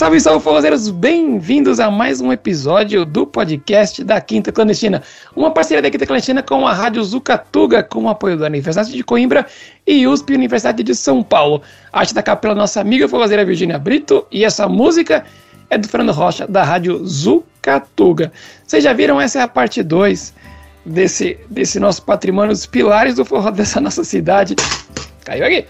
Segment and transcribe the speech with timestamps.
[0.00, 0.88] Salve, salve, forrozeiros!
[0.88, 5.02] Bem-vindos a mais um episódio do podcast da Quinta Clandestina.
[5.36, 9.04] Uma parceria da Quinta Clandestina com a Rádio Zucatuga, com o apoio da Universidade de
[9.04, 9.46] Coimbra
[9.86, 11.60] e USP Universidade de São Paulo.
[11.92, 15.22] A arte da capa pela nossa amiga forrozeira Virginia Brito e essa música
[15.68, 18.32] é do Fernando Rocha, da Rádio Zucatuga.
[18.66, 19.20] Vocês já viram?
[19.20, 20.32] Essa é a parte 2
[20.86, 24.56] desse, desse nosso patrimônio, os pilares do forró dessa nossa cidade.
[25.26, 25.66] Caiu aqui!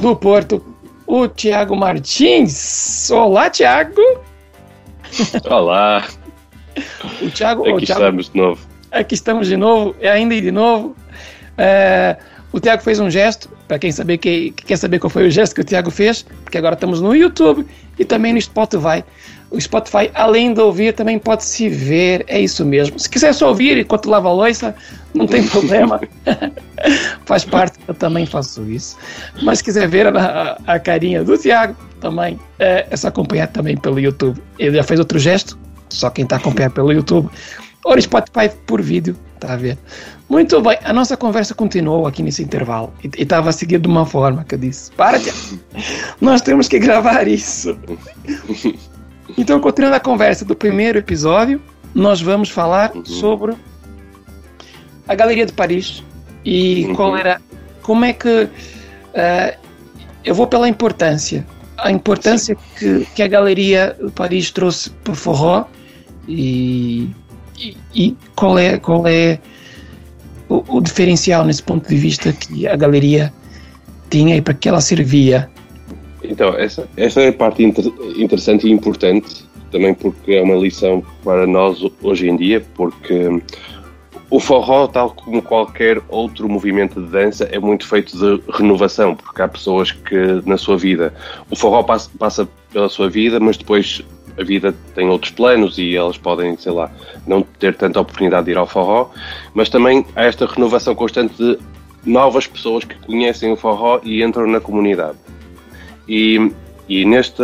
[0.00, 0.73] Do Porto
[1.06, 3.10] o Tiago Martins.
[3.10, 4.00] Olá, Tiago.
[5.48, 6.06] Olá.
[7.22, 7.62] O Tiago.
[7.62, 8.66] Aqui o Thiago, estamos de novo.
[8.90, 10.96] Aqui estamos de novo, é ainda e de novo.
[11.58, 12.16] É,
[12.52, 15.30] o Tiago fez um gesto, para quem saber que, que, quer saber qual foi o
[15.30, 17.66] gesto que o Tiago fez, porque agora estamos no YouTube
[17.98, 19.04] e também no Spotify.
[19.54, 22.98] O Spotify, além de ouvir, também pode se ver, é isso mesmo.
[22.98, 24.74] Se quiser só ouvir enquanto lava a louça,
[25.14, 26.00] não tem problema.
[27.24, 28.96] Faz parte, eu também faço isso.
[29.44, 33.76] Mas se quiser ver a, a carinha do Tiago, também é, é só acompanhar também
[33.76, 34.42] pelo YouTube.
[34.58, 35.56] Ele já fez outro gesto,
[35.88, 37.30] só quem está a acompanhar pelo YouTube.
[37.84, 39.78] Ou no Spotify por vídeo, está a ver?
[40.28, 44.04] Muito bem, a nossa conversa continuou aqui nesse intervalo e estava a seguir de uma
[44.04, 45.38] forma que eu disse: Para, Tiago,
[46.20, 47.78] nós temos que gravar isso.
[49.36, 51.60] Então, continuando a conversa do primeiro episódio,
[51.94, 53.04] nós vamos falar uhum.
[53.04, 53.54] sobre
[55.06, 56.02] a Galeria de Paris
[56.44, 56.94] e uhum.
[56.94, 57.40] qual era,
[57.82, 59.58] como é que uh,
[60.24, 65.16] eu vou pela importância, a importância que, que, a Galeria de Paris trouxe para o
[65.16, 65.64] forró
[66.28, 67.10] e,
[67.58, 69.38] e, e, qual é qual é
[70.48, 73.32] o, o diferencial nesse ponto de vista que a galeria
[74.08, 75.50] tinha e para que ela servia
[76.28, 77.86] então, essa, essa é a parte inter,
[78.16, 83.28] interessante e importante, também porque é uma lição para nós hoje em dia, porque
[84.30, 89.42] o forró, tal como qualquer outro movimento de dança, é muito feito de renovação, porque
[89.42, 91.14] há pessoas que na sua vida,
[91.50, 94.02] o forró passa, passa pela sua vida, mas depois
[94.38, 96.90] a vida tem outros planos e elas podem, sei lá,
[97.26, 99.10] não ter tanta oportunidade de ir ao forró,
[99.54, 101.58] mas também há esta renovação constante de
[102.04, 105.16] novas pessoas que conhecem o forró e entram na comunidade.
[106.08, 106.50] E,
[106.88, 107.42] e neste,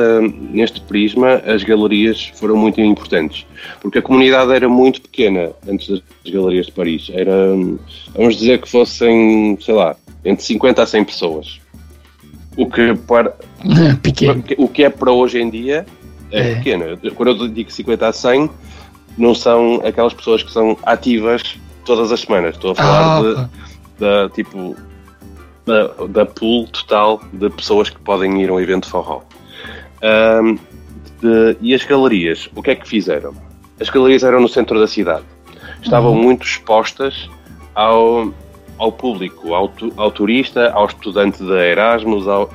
[0.53, 3.47] neste prisma as galerias foram muito importantes,
[3.81, 7.11] porque a comunidade era muito pequena antes das galerias de Paris.
[7.13, 7.55] Era,
[8.15, 11.61] vamos dizer que fossem, sei lá, entre 50 a 100 pessoas.
[12.57, 13.35] O que, para,
[14.03, 14.45] pequeno.
[14.59, 15.87] o que é para hoje em dia
[16.31, 16.55] é, é.
[16.57, 16.85] pequeno.
[17.15, 18.51] Quando eu digo 50 a 100,
[19.17, 22.55] não são aquelas pessoas que são ativas todas as semanas.
[22.55, 23.49] Estou a falar ah,
[23.99, 24.77] de, de, tipo
[25.67, 29.23] da, da pool total de pessoas que podem ir a um evento forró.
[30.03, 30.59] Um,
[31.21, 33.35] de, e as galerias, o que é que fizeram?
[33.79, 35.25] As galerias eram no centro da cidade.
[35.83, 36.23] Estavam uhum.
[36.23, 37.29] muito expostas
[37.75, 38.33] ao,
[38.79, 42.51] ao público, ao, ao turista, ao estudante de Erasmus ao,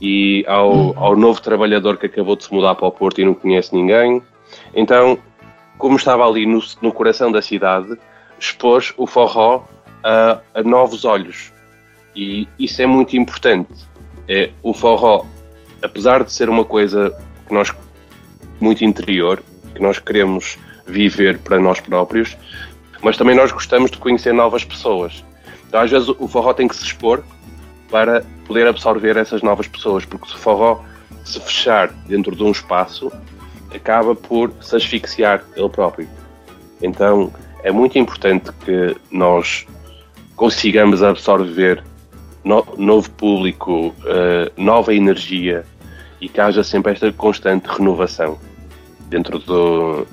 [0.00, 0.94] e ao, uhum.
[0.96, 4.22] ao novo trabalhador que acabou de se mudar para o Porto e não conhece ninguém.
[4.74, 5.18] Então,
[5.78, 7.96] como estava ali no, no coração da cidade,
[8.38, 9.64] expôs o forró
[10.02, 11.51] a, a novos olhos.
[12.14, 13.72] E isso é muito importante.
[14.28, 15.24] É, o forró,
[15.82, 17.10] apesar de ser uma coisa
[17.46, 17.72] que nós
[18.60, 19.42] muito interior,
[19.74, 20.56] que nós queremos
[20.86, 22.36] viver para nós próprios,
[23.02, 25.24] mas também nós gostamos de conhecer novas pessoas.
[25.66, 27.24] Então, às vezes, o forró tem que se expor
[27.90, 30.82] para poder absorver essas novas pessoas, porque se o forró
[31.24, 33.10] se fechar dentro de um espaço,
[33.74, 36.08] acaba por se asfixiar ele próprio.
[36.80, 39.66] Então, é muito importante que nós
[40.36, 41.82] consigamos absorver
[42.44, 45.64] no, novo público, uh, nova energia
[46.20, 48.38] e que haja sempre esta constante renovação
[49.08, 50.06] dentro, do,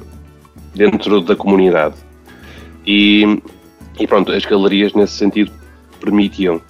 [0.74, 1.96] dentro da comunidade.
[2.86, 3.42] E,
[4.00, 5.52] e pronto, as galerias nesse sentido
[6.00, 6.62] permitiam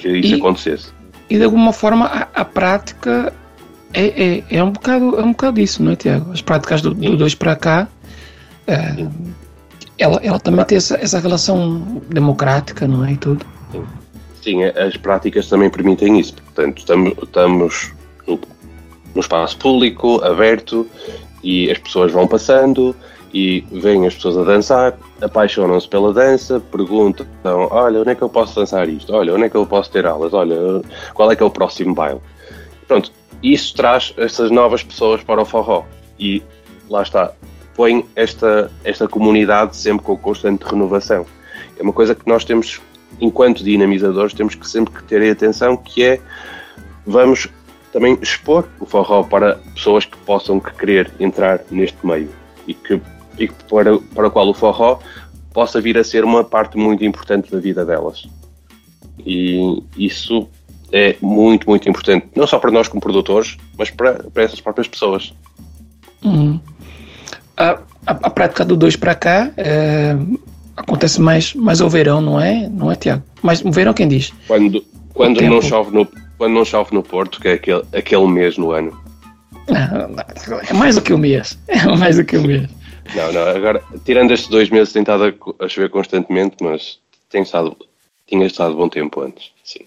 [0.00, 0.92] que isso e, acontecesse.
[1.28, 3.32] E de alguma forma a, a prática
[3.92, 6.32] é, é, é, um bocado, é um bocado disso, não é, Tiago?
[6.32, 7.88] As práticas do, do dois para cá.
[8.66, 9.06] É,
[9.98, 13.12] ela, ela também tem essa, essa relação democrática, não é?
[13.12, 13.44] E tudo.
[13.72, 13.84] Sim.
[14.46, 16.34] Sim, as práticas também permitem isso.
[16.34, 17.92] Portanto, estamos
[18.28, 18.38] no,
[19.20, 20.86] espaço público, aberto,
[21.42, 22.94] e as pessoas vão passando
[23.34, 27.26] e vêm as pessoas a dançar, apaixonam-se pela dança, perguntam:
[27.72, 29.12] olha, onde é que eu posso dançar isto?
[29.12, 30.32] Olha, onde é que eu posso ter aulas?
[30.32, 30.56] Olha,
[31.12, 32.20] qual é que é o próximo baile?
[32.86, 33.10] Pronto,
[33.42, 35.82] isso traz essas novas pessoas para o forró
[36.20, 36.40] e
[36.88, 37.32] lá está,
[37.74, 41.26] põe esta, esta comunidade sempre com constante renovação.
[41.76, 42.80] É uma coisa que nós temos
[43.20, 46.20] enquanto dinamizadores, temos que sempre que ter atenção que é
[47.06, 47.48] vamos
[47.92, 52.28] também expor o forró para pessoas que possam querer entrar neste meio
[52.66, 53.00] e que
[53.38, 54.98] e para, para o qual o forró
[55.52, 58.26] possa vir a ser uma parte muito importante da vida delas.
[59.24, 60.48] E isso
[60.92, 64.88] é muito, muito importante, não só para nós como produtores, mas para, para essas próprias
[64.88, 65.34] pessoas.
[66.22, 66.60] Hum.
[67.56, 67.70] A,
[68.06, 70.16] a, a, prática do 2 para cá é,
[70.76, 72.68] acontece mais, mais ao verão, não é?
[72.68, 73.22] Não é, Tiago?
[73.42, 74.32] Mas o verão quem diz?
[74.46, 74.84] Quando,
[75.14, 76.06] quando, não chove no,
[76.36, 78.98] quando não chove no Porto, que é aquele, aquele mês no ano.
[80.68, 81.58] é mais do que um mês.
[81.66, 82.68] É mais do que um mês.
[83.14, 86.98] Não, não, agora, tirando estes dois meses, tem estado a, chover constantemente, mas
[87.30, 87.76] tem estado,
[88.26, 89.84] tinha estado bom tempo antes, sim.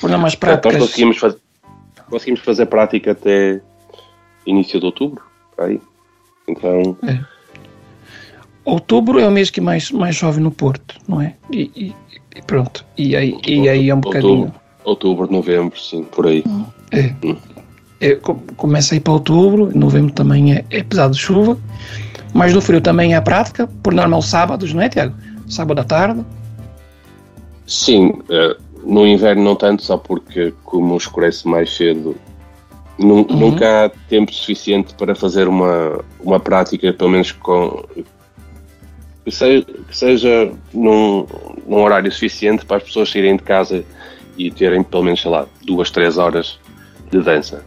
[0.00, 0.74] Por mais práticas...
[0.74, 1.36] Nós conseguimos, faz,
[2.08, 3.60] conseguimos fazer prática até
[4.46, 5.22] início de outubro,
[5.58, 5.80] aí.
[6.48, 6.96] Então...
[7.02, 7.39] É.
[8.64, 11.34] Outubro é o mês que mais, mais chove no Porto, não é?
[11.50, 11.94] E, e,
[12.36, 12.84] e pronto.
[12.96, 14.32] E aí, outubro, e aí é um bocadinho...
[14.32, 16.44] Outubro, outubro, novembro, sim, por aí.
[16.90, 17.12] É.
[17.24, 17.36] Hum.
[18.00, 18.18] é
[18.56, 21.58] começa aí para outubro, novembro também é, é pesado de chuva.
[22.32, 25.14] Mas no frio também é a prática, por normal sábados, não é, Tiago?
[25.48, 26.24] Sábado à tarde.
[27.66, 32.16] Sim, uh, no inverno não tanto, só porque como escurece mais cedo,
[32.98, 33.24] uhum.
[33.28, 37.84] nunca há tempo suficiente para fazer uma, uma prática, pelo menos com
[39.24, 41.26] que seja, que seja num,
[41.66, 43.84] num horário suficiente para as pessoas saírem de casa
[44.36, 46.58] e terem pelo menos, sei lá, duas, três horas
[47.10, 47.64] de dança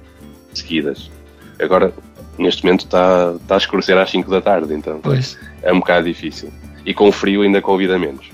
[0.54, 1.12] seguidas.
[1.60, 1.94] Agora,
[2.38, 5.38] neste momento está, está a escurecer às 5 da tarde, então pois.
[5.62, 6.52] é um bocado difícil.
[6.86, 8.30] E com frio ainda convida menos.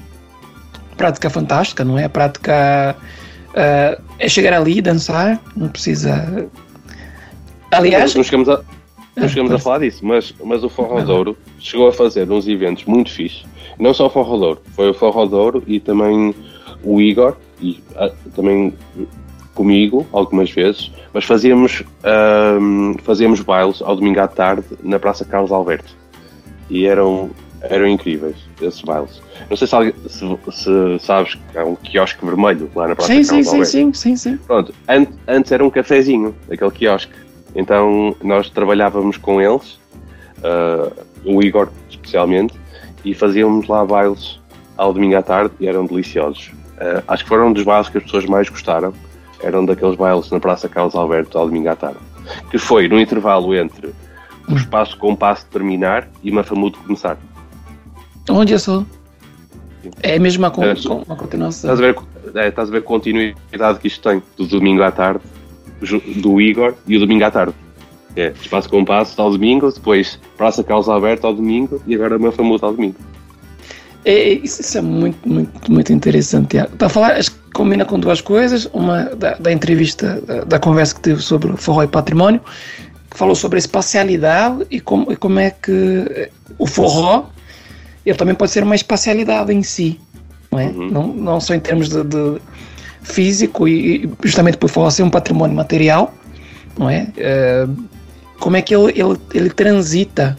[0.98, 2.06] Prática fantástica, não é?
[2.06, 2.96] A prática
[3.50, 6.50] uh, é chegar ali e dançar, não precisa.
[7.72, 8.16] Aliás.
[8.16, 8.62] Não, chegamos, a,
[9.20, 12.48] não ah, chegamos a falar disso, mas, mas o Forró Douro chegou a fazer uns
[12.48, 13.46] eventos muito fixes.
[13.78, 16.34] Não só o Forró Douro, foi o Forró Douro e também
[16.84, 18.74] o Igor, e uh, também
[19.54, 21.84] comigo algumas vezes, mas fazíamos,
[22.62, 25.94] um, fazíamos bailes ao domingo à tarde na Praça Carlos Alberto
[26.70, 27.30] e eram,
[27.62, 29.22] eram incríveis esses bailes.
[29.50, 33.26] Não sei se, se, se sabes que há um quiosque vermelho lá na Praça sim,
[33.26, 33.72] Carlos sim, Alberto.
[33.72, 34.38] Sim, sim, sim, sim.
[34.38, 37.12] Pronto, antes, antes era um cafezinho, aquele quiosque.
[37.56, 39.80] Então nós trabalhávamos com eles,
[40.40, 40.92] uh,
[41.26, 42.54] o Igor especialmente,
[43.04, 44.40] e fazíamos lá bailes
[44.78, 46.52] ao domingo à tarde e eram deliciosos.
[46.78, 48.94] Uh, acho que foram um dos bailes que as pessoas mais gostaram
[49.42, 52.00] eram daqueles bailes na Praça Carlos Alberto ao domingo à tarde.
[52.52, 53.94] Que foi no intervalo entre
[54.48, 57.18] o espaço compasso terminar e Mafamudo começar.
[58.30, 58.84] Onde é só?
[60.04, 61.74] É a mesma con é, continuação.
[61.74, 61.96] Estás a, ver,
[62.36, 65.22] é, estás a ver a continuidade que isto tem do domingo à tarde,
[66.18, 67.54] do Igor e o domingo à tarde.
[68.16, 72.74] É, espaço compasso ao domingo, depois Praça Carlos Alberto ao domingo e agora Mafamudo ao
[72.74, 72.96] domingo.
[74.04, 76.58] É, isso é muito, muito, muito interessante.
[76.58, 78.66] Está a falar, acho que combina com duas coisas.
[78.74, 82.42] Uma da, da entrevista, da, da, conversa que teve sobre forró e património,
[83.10, 87.26] que falou sobre a espacialidade e como, e como é que o forró
[88.06, 90.00] ele também pode ser uma espacialidade em si,
[90.52, 90.68] não é?
[90.68, 90.90] Uhum.
[90.90, 92.42] Não, não só em termos de, de
[93.02, 96.14] físico e justamente por forró ser um patrimônio material,
[96.78, 97.08] não é?
[97.18, 97.68] é
[98.40, 100.38] como é que ele, ele, ele transita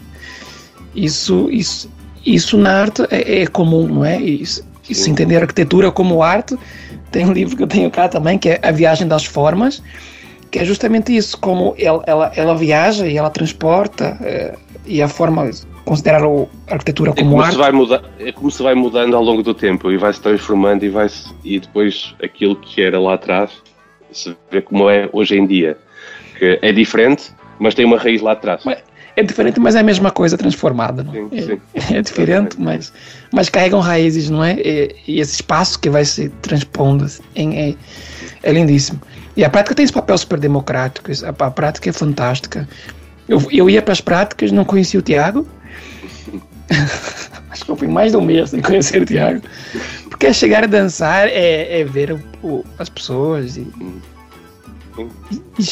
[0.95, 1.89] isso, isso
[2.25, 4.19] isso na arte é, é comum, não é?
[4.19, 6.57] Isso, isso entender a arquitetura como arte.
[7.11, 9.81] Tem um livro que eu tenho cá também, que é A Viagem das Formas,
[10.49, 14.55] que é justamente isso, como ela, ela, ela viaja e ela transporta, é,
[14.85, 15.49] e a forma
[15.85, 17.53] considerar a arquitetura como, é como arte.
[17.53, 20.21] Se vai muda, é como se vai mudando ao longo do tempo e vai se
[20.21, 23.51] transformando e, vai -se, e depois aquilo que era lá atrás
[24.11, 25.77] se vê como é hoje em dia.
[26.37, 28.63] Que é diferente, mas tem uma raiz lá atrás.
[29.15, 31.03] É diferente, mas é a mesma coisa transformada.
[31.03, 31.13] Não?
[31.13, 31.61] Sim, sim.
[31.73, 32.93] É, é, diferente, mas,
[33.31, 34.53] mas carregam raízes, não é?
[34.53, 37.05] E, e esse espaço que vai se transpondo
[37.35, 37.75] em, é,
[38.43, 39.01] é, lindíssimo.
[39.35, 42.67] E a prática tem esse papel super democrático, a, a prática é fantástica.
[43.27, 45.45] Eu, eu ia para as práticas, não conhecia o Tiago.
[47.49, 49.41] Acho que eu fui mais de um mês sem conhecer o Tiago.
[50.09, 53.67] Porque é chegar a dançar, é, é ver o, o, as pessoas e,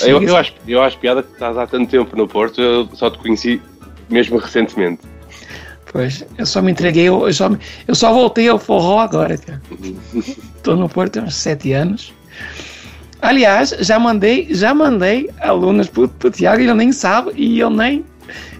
[0.05, 3.09] eu, eu, acho, eu acho piada que estás há tanto tempo no Porto, eu só
[3.09, 3.61] te conheci
[4.09, 5.01] mesmo recentemente.
[5.91, 7.49] Pois, eu só me entreguei, eu só,
[7.87, 9.35] eu só voltei ao forró agora,
[10.55, 12.13] Estou no Porto há uns sete anos.
[13.21, 17.69] Aliás, já mandei, já mandei alunas para o Tiago e ele nem sabe, e eu
[17.69, 18.05] nem.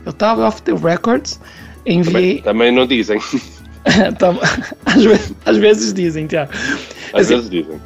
[0.05, 1.39] Eu estava off the records,
[1.85, 2.41] enviei.
[2.41, 3.19] Também, também não dizem.
[4.85, 6.51] às, vezes, às vezes dizem, Tiago.
[7.13, 7.81] Às assim, vezes dizem.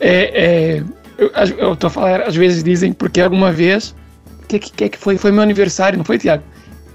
[0.00, 0.84] É, é,
[1.18, 3.94] eu estou a falar, às vezes dizem, porque alguma vez.
[4.42, 5.16] O que, que, que foi?
[5.16, 6.42] Foi meu aniversário, não foi, Tiago?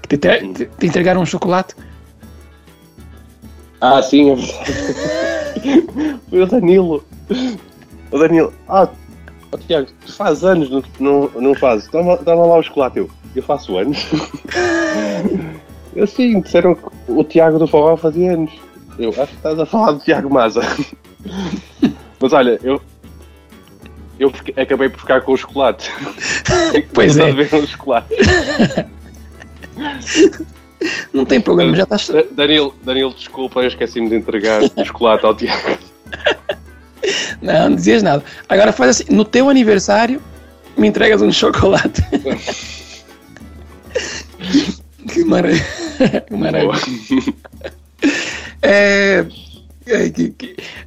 [0.08, 1.74] Que te, te, te entregaram um chocolate.
[3.80, 4.36] Ah, sim, é
[6.28, 7.04] Foi o Danilo.
[8.10, 8.52] O Danilo.
[8.68, 8.88] Ah,
[9.50, 11.88] oh, Tiago, tu faz anos, não, não, não fazes.
[11.88, 12.98] Toma, toma lá o chocolate.
[12.98, 14.06] Eu, eu faço anos.
[15.94, 18.52] Eu sim, disseram que o Tiago do Forró fazia anos.
[18.98, 20.62] Eu acho que estás a falar do Tiago Maza.
[22.20, 22.80] Mas olha, eu,
[24.18, 25.90] eu acabei por ficar com o chocolate.
[26.92, 27.32] pois é.
[27.32, 28.14] ver um chocolate.
[31.12, 32.10] Não tem problema, já estás.
[32.32, 35.78] Danilo, Danilo, desculpa, eu esqueci-me de entregar o chocolate ao Tiago.
[37.42, 38.22] Não, não dizias nada.
[38.48, 40.22] Agora faz assim: no teu aniversário,
[40.76, 42.02] me entregas um chocolate.
[45.10, 45.64] Que maravilha.
[46.30, 47.34] Maravilha.
[48.62, 49.26] É,
[49.86, 50.12] é,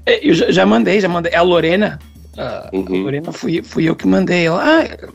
[0.05, 1.33] é, eu já, já, mandei, já mandei.
[1.35, 1.99] A Lorena.
[2.37, 2.85] A, uhum.
[2.87, 4.47] a Lorena fui, fui eu que mandei.
[4.47, 5.11] Ela, ah,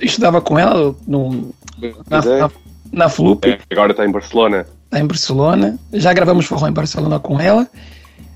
[0.00, 1.54] estudava com ela no,
[2.08, 2.38] na, é.
[2.40, 2.50] na,
[2.92, 3.44] na Flup.
[3.46, 4.66] É, agora está em Barcelona.
[4.84, 5.78] Está em Barcelona.
[5.92, 7.68] Já gravamos forró em Barcelona com ela.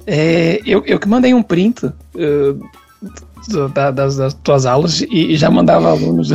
[0.07, 5.37] É, eu, eu que mandei um print uh, da, das, das, tuas aulas e, e
[5.37, 6.31] já mandava alunos,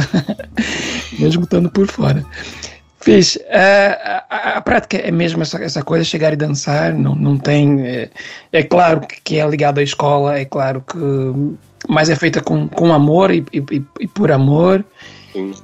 [1.17, 2.25] mesmo estando por fora.
[3.01, 3.35] Fiz.
[3.35, 3.41] Uh,
[4.29, 7.81] a, a, prática é mesmo essa, essa coisa, chegar e dançar, não, não tem.
[7.81, 8.09] É,
[8.51, 10.97] é, claro que é ligado à escola, é claro que.
[11.89, 14.85] Mas é feita com, com amor e, e, e por amor.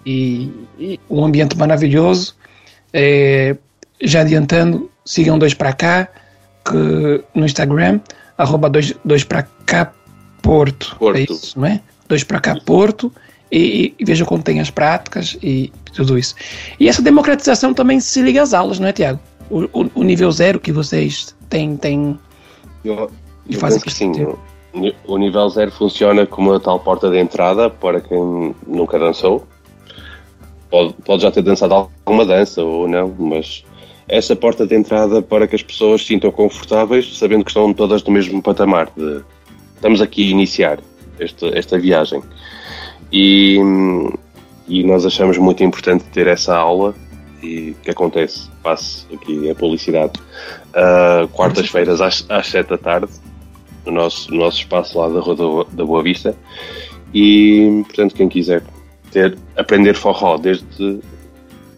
[0.06, 2.36] E, e, um ambiente maravilhoso.
[2.91, 3.56] É,
[4.01, 6.08] já adiantando, sigam dois para cá
[6.65, 8.00] que no Instagram,
[8.38, 9.94] arroba dois, dois para cá
[10.41, 10.96] Porto.
[10.98, 11.17] Porto.
[11.17, 11.82] É isso, não é?
[12.08, 13.12] Dois para cá Porto.
[13.51, 16.36] E, e, vejam como tem as práticas e tudo isso.
[16.80, 19.20] E essa democratização também se liga às aulas, não é, Tiago?
[19.50, 21.77] O, o, o, nível zero que vocês têm.
[21.77, 22.20] têm
[22.84, 23.10] eu,
[23.50, 24.12] eu penso que sim.
[25.08, 29.48] O nível zero funciona como a tal porta de entrada para quem nunca dançou.
[30.70, 33.63] Pode, pode já ter dançado alguma dança ou não, mas
[34.08, 38.04] essa porta de entrada para que as pessoas se sintam confortáveis, sabendo que estão todas
[38.04, 38.89] no mesmo patamar.
[38.96, 39.22] De,
[39.75, 40.80] estamos aqui a iniciar
[41.20, 42.22] esta, esta viagem.
[43.12, 43.58] E,
[44.68, 46.94] e nós achamos muito importante ter essa aula
[47.42, 50.20] e que acontece, passe aqui a publicidade,
[50.70, 53.12] uh, quartas-feiras às, às 7 da tarde,
[53.86, 56.36] no nosso, no nosso espaço lá da Rua da Boa Vista.
[57.14, 58.64] E, portanto, quem quiser
[59.12, 61.00] ter, aprender forró desde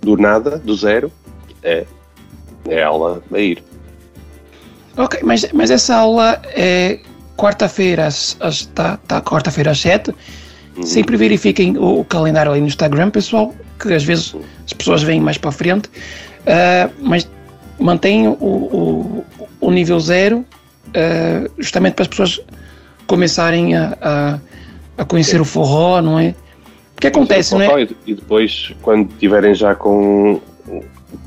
[0.02, 1.12] do nada, do zero,
[1.62, 1.86] é
[2.68, 3.64] é aula a ir.
[4.98, 7.00] Ok, mas, mas essa aula é
[7.38, 10.14] quarta-feira às, às, tá, tá quarta-feira às 7.
[10.76, 10.84] Uhum.
[10.84, 14.42] Sempre verifiquem o, o, calendário ali no Instagram, pessoal, que às vezes uhum.
[14.66, 15.88] as pessoas vêm mais para frente.
[15.88, 17.30] Uh, mas
[17.80, 19.26] mantenham o, o,
[19.68, 22.40] o nível zero, uh, justamente para as pessoas
[23.08, 24.40] começarem a, a,
[24.98, 26.36] a conhecer o forró, não é?
[26.98, 27.88] O que acontece, não é?
[28.06, 30.42] E depois, quando estiverem já com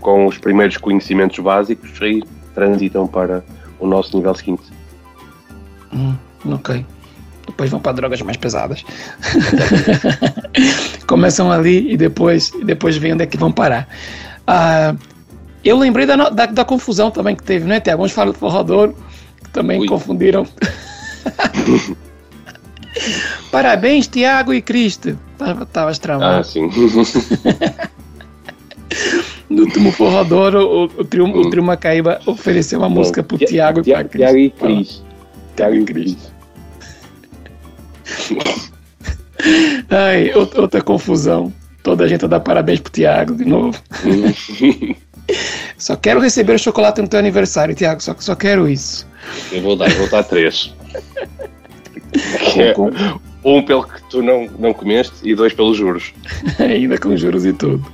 [0.00, 2.22] com os primeiros conhecimentos básicos, aí
[2.54, 3.44] transitam para
[3.78, 4.64] o nosso nível seguinte.
[5.92, 6.14] Hum,
[6.46, 6.84] ok.
[7.46, 8.84] Depois vão para drogas mais pesadas.
[11.06, 13.88] Começam ali e depois, e depois veem onde é que vão parar.
[14.46, 14.94] Ah,
[15.64, 17.80] eu lembrei da, da, da, confusão também que teve, né?
[17.80, 18.94] Tem alguns falam do forrador
[19.42, 19.87] que também Ui.
[19.87, 20.46] confundiram.
[23.50, 25.18] Parabéns, Tiago e Cristo.
[25.38, 26.40] Tava travado.
[26.40, 26.70] Ah, sim.
[29.49, 33.84] No último forrador, o, o, trio, o trio Macaíba ofereceu uma música pro Tiago e
[33.84, 34.22] pra Cris.
[34.22, 35.02] Tiago e Cris.
[35.54, 36.31] Tiago e Cris.
[39.90, 41.52] Ai, outra confusão.
[41.83, 43.76] Toda a gente dá parabéns pro Tiago de novo.
[45.76, 48.00] só quero receber o chocolate no teu aniversário, Tiago.
[48.00, 49.07] Só, só quero isso.
[49.50, 50.73] Eu vou dar, vou dar três.
[52.57, 52.75] é,
[53.45, 56.12] um pelo que tu não, não comeste e dois pelos juros.
[56.59, 57.85] Ainda com juros e tudo.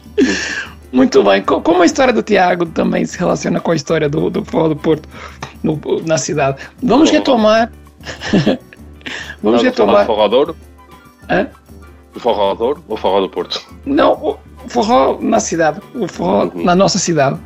[0.92, 1.42] Muito bem.
[1.42, 5.08] Como a história do Tiago também se relaciona com a história do, do do Porto
[5.62, 6.58] no, na cidade?
[6.82, 7.70] Vamos retomar.
[9.42, 10.06] Vamos retomar.
[10.06, 10.54] Forrador?
[11.28, 11.48] Hã?
[12.14, 13.64] O Forrador ou o Forró do Porto?
[13.84, 15.80] Não, o Forró na cidade.
[15.94, 16.64] O Forró uhum.
[16.64, 17.38] na nossa cidade.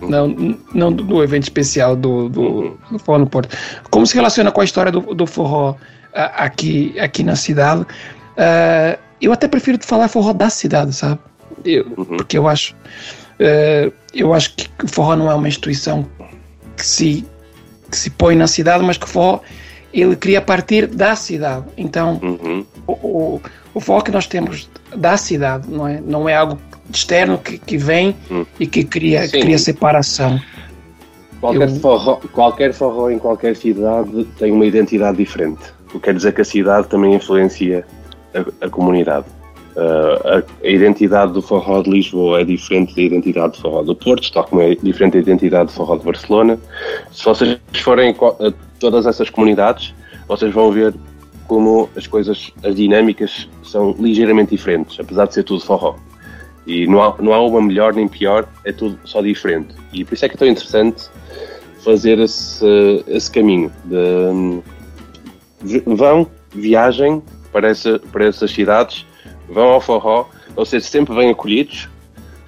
[0.00, 0.08] Uhum.
[0.08, 2.76] Não, não do evento especial do, do, uhum.
[2.92, 3.56] do, Forró no Porto.
[3.90, 5.74] Como se relaciona com a história do, do Forró
[6.12, 7.82] aqui, aqui na cidade?
[7.82, 11.18] Uh, eu até prefiro falar Forró da cidade, sabe?
[11.64, 12.04] Eu, uhum.
[12.04, 16.06] Porque eu acho, uh, eu acho que o forró não é uma instituição
[16.76, 17.26] que se,
[17.90, 19.40] que se põe na cidade, mas que o forró
[19.92, 21.66] ele cria partir da cidade.
[21.76, 22.64] Então, uhum.
[22.86, 23.40] o, o,
[23.74, 26.58] o forró que nós temos da cidade, não é, não é algo
[26.92, 28.46] externo que, que vem uhum.
[28.58, 30.40] e que cria, cria separação.
[31.40, 31.76] Qualquer, eu...
[31.76, 35.62] forró, qualquer forró em qualquer cidade tem uma identidade diferente.
[35.88, 37.84] O que quer dizer que a cidade também influencia
[38.34, 39.26] a, a comunidade.
[39.70, 44.30] Uh, a, identidade do forró de Lisboa é diferente da identidade do forró do Porto,
[44.32, 46.58] tal como é diferente da identidade do forró de Barcelona.
[47.12, 49.94] Se vocês forem a todas essas comunidades,
[50.26, 50.92] vocês vão ver
[51.46, 55.96] como as coisas, as dinâmicas são ligeiramente diferentes, apesar de ser tudo forró.
[56.66, 59.74] E não há, não há uma melhor nem pior, é tudo só diferente.
[59.92, 61.08] E por isso é que é tão interessante
[61.84, 63.72] fazer esse, esse caminho
[65.62, 67.22] de vão, viajem
[67.52, 69.06] para, essa, para essas cidades
[69.48, 71.88] vão ao forró, vocês sempre bem acolhidos,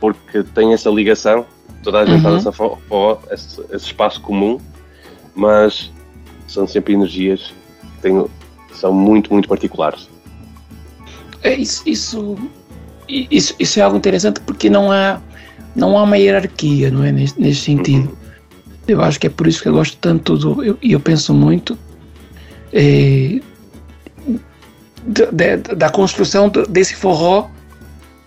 [0.00, 1.44] porque têm essa ligação
[1.82, 2.36] toda a gente uhum.
[2.36, 4.58] essa forró, esse, esse, espaço comum,
[5.34, 5.90] mas
[6.46, 8.26] são sempre energias que têm,
[8.74, 10.08] são muito, muito particulares.
[11.42, 12.38] É, isso, isso,
[13.08, 15.20] isso, isso é algo interessante porque não há,
[15.74, 17.10] não há uma hierarquia, não é?
[17.10, 18.08] Neste, neste sentido.
[18.08, 18.22] Uhum.
[18.86, 20.64] Eu acho que é por isso que eu gosto tanto do.
[20.64, 21.78] E eu, eu, penso muito
[22.72, 23.40] é,
[25.06, 27.48] de, da construção desse forró.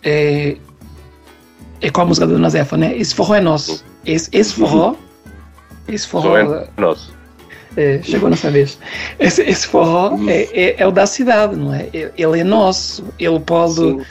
[0.04, 0.58] É,
[1.82, 2.98] é com a música do Nazefa, né?
[2.98, 3.84] Esse forró é nosso.
[4.06, 4.96] Esse, esse forró.
[5.88, 6.38] Esse forró.
[6.38, 7.15] É nosso.
[7.78, 8.78] É, chegou nessa vez.
[9.20, 11.90] Esse, esse forró é, é, é, o da cidade, não é?
[11.94, 13.04] Ele é nosso.
[13.20, 14.02] Ele pode Sim.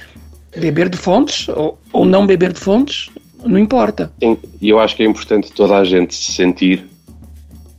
[0.57, 3.11] beber de fontes ou, ou não beber de fontes,
[3.45, 4.13] não importa.
[4.61, 6.85] E eu acho que é importante toda a gente se sentir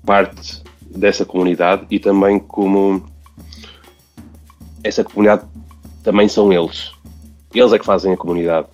[0.06, 0.64] parte
[0.96, 3.04] dessa comunidade e também como
[4.84, 5.44] essa comunidade
[6.04, 6.92] também são eles.
[7.54, 8.68] Eles é que fazem a comunidade.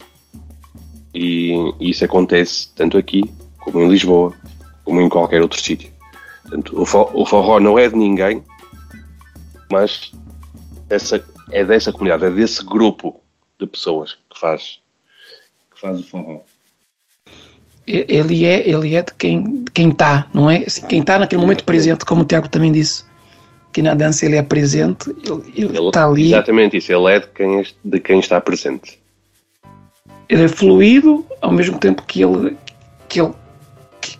[1.13, 3.23] E, isso acontece tanto aqui
[3.59, 4.33] como em Lisboa,
[4.83, 5.90] como em qualquer outro sítio.
[6.51, 8.43] Portanto, o, o forró não é de ninguém,
[9.72, 10.12] mas
[10.89, 13.22] essa, é dessa comunidade, é desse grupo
[13.58, 14.81] de pessoas que faz,
[15.74, 16.41] que faz o forró
[17.88, 20.63] ele é, ele é de quem quem está, não é?
[20.65, 23.03] Assim, quem está naquele momento presente, como o Tiago também disse,
[23.74, 25.10] que na dança ele é presente,
[25.55, 26.27] ele está ali.
[26.27, 29.00] Exatamente isso, ele é de quem, de quem está presente.
[30.29, 32.55] Ele é fluido, ao mesmo tempo que ele,
[33.10, 33.34] que ele,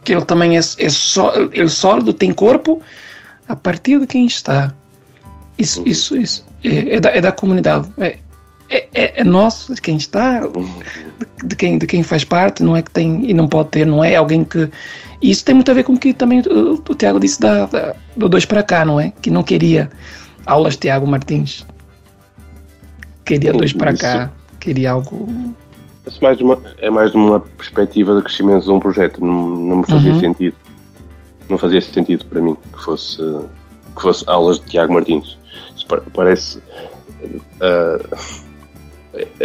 [0.03, 2.81] que ele também é, é só, ele é sólido, tem corpo,
[3.48, 4.74] a partir de quem está.
[5.58, 6.46] Isso, isso, isso.
[6.63, 7.89] É, é, da, é da comunidade.
[7.98, 8.17] É,
[8.70, 12.75] é, é, é, nosso, de quem está, de, de, quem, de quem faz parte, não
[12.75, 14.70] é que tem e não pode ter, não é alguém que.
[15.22, 17.65] E isso tem muito a ver com o que também o, o Tiago disse da,
[17.65, 19.12] da, do dois para cá, não é?
[19.22, 19.91] Que não queria
[20.46, 21.65] aulas Tiago Martins.
[23.25, 25.53] Queria dois para cá, queria algo.
[26.05, 29.78] É mais, uma, é mais de uma perspectiva de crescimento de um projeto, não, não
[29.78, 30.19] me fazia uhum.
[30.19, 30.56] sentido.
[31.47, 35.38] Não fazia sentido para mim que fosse, que fosse aulas de Tiago Martins.
[35.76, 36.60] Isso parece.
[37.60, 38.15] Uh,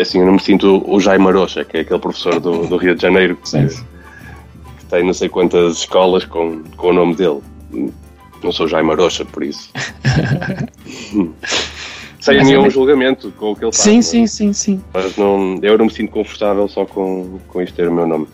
[0.01, 2.95] assim, eu não me sinto o Jaime Arocha, que é aquele professor do, do Rio
[2.95, 7.43] de Janeiro que, que, tem não sei quantas escolas com, com o nome dele.
[8.43, 9.71] Não sou Jaime Arocha, por isso.
[12.27, 12.71] Sem Mas nenhum é...
[12.71, 13.85] julgamento com o que ele faz.
[13.85, 14.83] Sim, sim, sim, sim.
[14.93, 18.27] Mas não, eu não me sinto confortável só com, com isto ter o meu nome.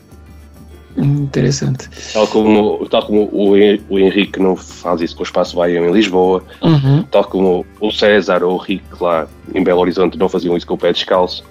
[0.97, 1.91] Interessante.
[2.11, 3.53] Tal como, tal como o,
[3.91, 7.03] o Henrique não faz isso com o Espaço Bahia em Lisboa, uhum.
[7.11, 10.73] tal como o César ou o Rick lá em Belo Horizonte não faziam isso com
[10.73, 11.45] o pé descalço.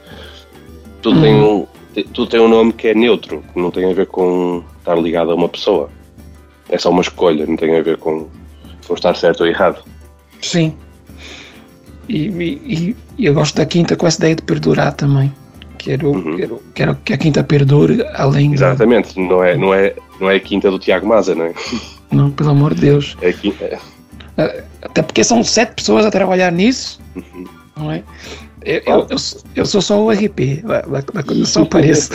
[1.00, 1.22] Tudo, uhum.
[1.22, 1.68] tem um,
[2.12, 5.30] tudo tem um nome que é neutro, que não tem a ver com estar ligado
[5.30, 5.92] a uma pessoa.
[6.70, 8.28] É só uma escolha, não tem a ver com,
[8.88, 9.84] com estar certo ou errado.
[10.42, 10.76] Sim.
[12.08, 15.32] E, e, e eu gosto da quinta com essa ideia de perdurar também.
[15.78, 16.38] Quero, uhum.
[16.38, 20.40] quero, quero que a quinta perdure além Exatamente, não, é, não, é, não é a
[20.40, 21.54] quinta do Tiago Maza, não é?
[22.12, 23.16] Não, pelo amor de Deus.
[23.22, 23.64] É quinta.
[23.64, 24.64] É.
[24.82, 27.46] Até porque são sete pessoas a trabalhar nisso, uhum.
[27.78, 28.04] não é?
[28.64, 29.18] Eu, eu, eu,
[29.56, 32.12] eu, sou só o RP, da, da, da só apareço.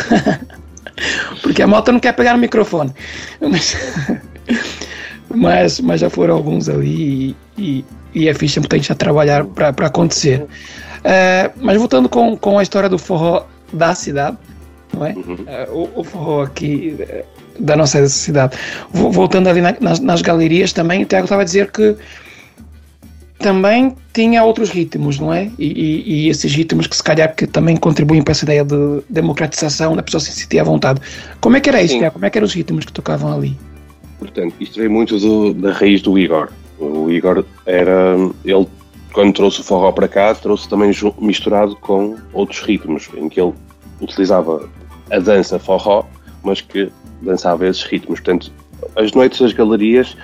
[1.43, 2.93] porque a moto não quer pegar no microfone.
[3.41, 3.77] Mas,
[5.35, 7.85] mas, mas já foram alguns ali e, e,
[8.17, 10.41] e é ficha muita gente a trabalhar para acontecer.
[10.41, 14.39] Uh, mas voltando com, com a história do forró da cidade,
[14.95, 15.13] não é?
[15.13, 15.35] Uhum.
[15.35, 18.57] Uh, o, o, forró aqui uh, da nossa cidade.
[18.91, 21.95] Voltando ali na, nas, nas, galerias também, o Tiago estava a dizer que
[23.39, 25.51] também tinha outros ritmos, não é?
[25.59, 29.03] E, e, e, esses ritmos que se calhar que também contribuem para essa ideia de
[29.11, 31.03] democratização, da pessoa se sentir à vontade.
[31.39, 32.15] Como é que era isso, Tiago?
[32.15, 33.55] Como é que eram os ritmos que tocavam ali?
[34.19, 36.49] Portanto, isto veio muito do, da raiz do Igor.
[36.79, 38.17] O Igor era.
[38.45, 38.67] Ele
[39.13, 43.55] quando trouxe o forró para cá, trouxe também misturado com outros ritmos, em que ele
[43.99, 44.69] utilizava
[45.11, 46.05] a dança forró,
[46.43, 48.21] mas que dançava esses ritmos.
[48.21, 48.53] Portanto,
[48.95, 50.15] as noites das galerias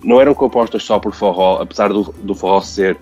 [0.00, 2.96] não eram compostas só por forró, apesar do, do forró ser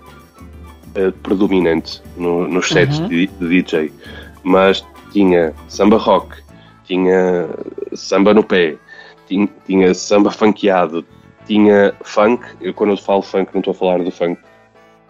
[0.97, 3.07] uh, predominante no, nos sets uhum.
[3.07, 3.93] de, de, DJ,
[4.41, 6.37] mas tinha samba rock,
[6.85, 7.49] tinha
[7.93, 8.77] samba no pé,
[9.27, 11.05] tinha, tinha samba funkeado,
[11.45, 12.45] tinha funk.
[12.61, 14.39] Eu, quando eu falo funk, não estou a falar do funk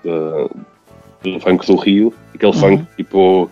[0.03, 2.59] do funk do Rio, aquele uhum.
[2.59, 3.49] funk tipo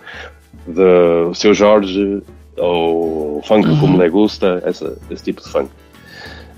[0.67, 2.21] de Seu Jorge
[2.57, 3.79] ou funk uhum.
[3.79, 5.69] como le gusta, essa, esse tipo de funk.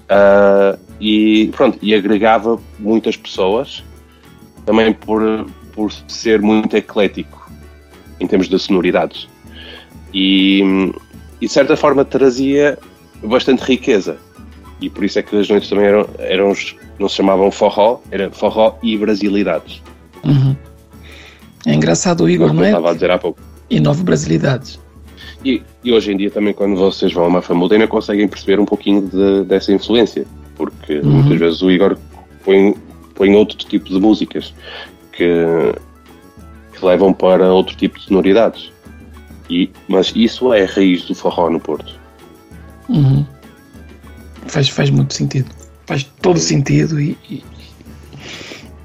[0.03, 3.83] Uh, e pronto, e agregava muitas pessoas
[4.65, 5.21] também por,
[5.73, 7.49] por ser muito eclético
[8.19, 9.27] em termos de sonoridades
[10.13, 10.61] e,
[11.41, 12.77] e de certa forma trazia
[13.23, 14.17] bastante riqueza
[14.83, 16.53] e por isso é que as noites também eram, eram
[16.99, 19.81] não se chamavam forró, era forró e brasilidades.
[20.25, 20.55] Uhum.
[21.65, 22.67] É engraçado o Igor, não, não é?
[22.67, 23.39] Estava a dizer há pouco.
[23.69, 24.77] E nove brasilidades.
[25.43, 28.59] e, e, hoje em dia também quando vocês vão a uma famuda ainda conseguem perceber
[28.59, 31.11] um pouquinho de, dessa influência, porque uhum.
[31.11, 31.97] muitas vezes o Igor
[32.43, 32.75] põe,
[33.15, 34.53] põe outro tipo de músicas
[35.13, 35.45] que,
[36.73, 38.71] que levam para outro tipo de sonoridades.
[39.49, 41.97] E, mas isso é a raiz do forró no Porto.
[42.89, 43.25] Uhum.
[44.47, 45.49] Faz, faz muito sentido.
[45.85, 47.43] Faz todo sentido e, e,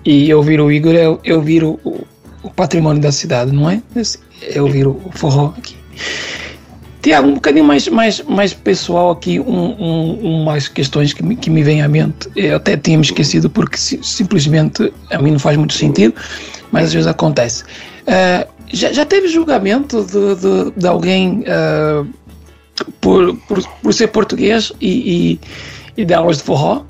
[0.05, 1.79] e ouvir o Igor é, é ouvir o,
[2.43, 3.83] o, património da cidade, não é?
[4.43, 5.77] É ouvir o, forró aqui.
[7.01, 11.37] Tiago, um bocadinho mais, mais, mais pessoal aqui, um, um, um, mais questões que me,
[11.37, 12.29] que me vêm à mente.
[12.35, 16.15] Eu até tinha me esquecido porque simplesmente a mim não faz muito sentido,
[16.73, 17.63] mas às vezes acontece.
[17.63, 22.07] Uh, já, já teve julgamento de, de, de alguém uh,
[23.01, 25.39] por, por, por, ser português e,
[25.97, 26.85] e, e dar aulas de forró?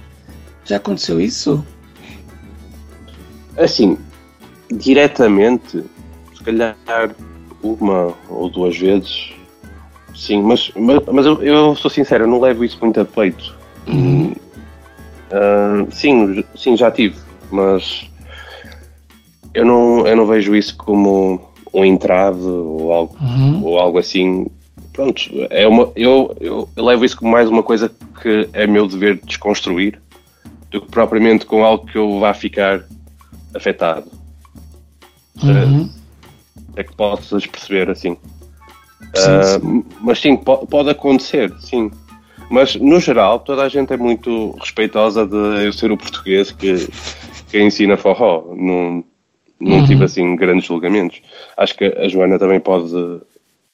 [0.64, 1.64] Já aconteceu isso?
[3.57, 3.98] Assim,
[4.70, 5.85] diretamente,
[6.37, 6.77] se calhar
[7.62, 9.33] uma ou duas vezes,
[10.14, 13.57] sim, mas, mas, mas eu, eu, sou sincero, eu não levo isso muito a peito.
[13.87, 14.33] Uhum.
[15.31, 17.16] Uh, sim, sim, já tive,
[17.51, 18.09] mas
[19.55, 21.40] eu não, eu não vejo isso como
[21.72, 23.64] um entrave ou algo, uhum.
[23.64, 24.46] ou algo assim.
[24.98, 27.88] Pronto, é uma, eu, eu, eu, levo isso como mais uma coisa
[28.20, 30.02] que é meu dever desconstruir
[30.72, 32.84] do que propriamente com algo que eu vá ficar
[33.54, 34.11] afetado.
[35.40, 35.88] Uhum.
[36.74, 38.16] É que possas perceber assim.
[39.14, 39.84] Sim, uh, sim.
[40.00, 41.92] Mas sim, pode, pode acontecer, sim.
[42.50, 46.88] Mas no geral, toda a gente é muito respeitosa de eu ser o português que,
[47.48, 48.52] que ensina forró.
[48.52, 49.04] Não,
[49.61, 49.87] não uhum.
[49.87, 51.22] tive assim grandes julgamentos.
[51.56, 52.92] Acho que a Joana também pode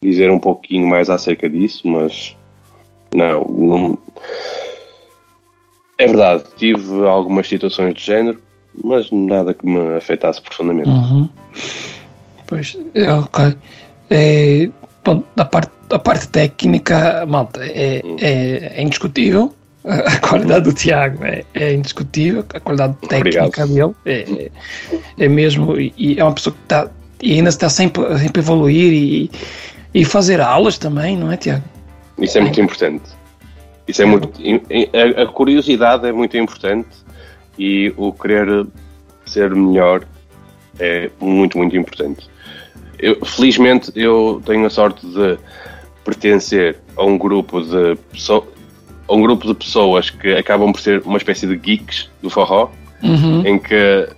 [0.04, 2.36] dizer um pouquinho mais acerca disso, mas
[3.14, 3.98] não, não...
[5.98, 8.40] é verdade, tive algumas situações de género,
[8.82, 10.88] mas nada que me afetasse profundamente.
[10.88, 11.28] Uhum.
[12.46, 13.56] Pois, é, ok.
[14.10, 14.68] É,
[15.04, 18.16] bom, da parte, da parte técnica, malta, é, hum.
[18.20, 19.52] é, é indiscutível
[19.84, 24.50] a qualidade do Tiago é, é, indiscutível, a qualidade técnica dele é,
[25.18, 26.90] é, mesmo, e é uma pessoa que está
[27.22, 29.30] e ainda está sempre, sempre a evoluir e,
[29.94, 31.64] e fazer aulas também, não é, Tiago?
[32.18, 33.04] Isso é muito importante.
[33.86, 34.28] Isso é, é muito.
[35.22, 36.88] A, curiosidade é muito importante
[37.58, 38.66] e o querer
[39.24, 40.04] ser melhor
[40.78, 42.28] é muito, muito importante.
[42.98, 45.38] Eu, felizmente, eu tenho a sorte de
[46.04, 48.54] pertencer a um grupo de pessoas
[49.06, 52.70] a um grupo de pessoas que acabam por ser uma espécie de geeks do forró,
[53.02, 53.46] uhum.
[53.46, 54.08] em que,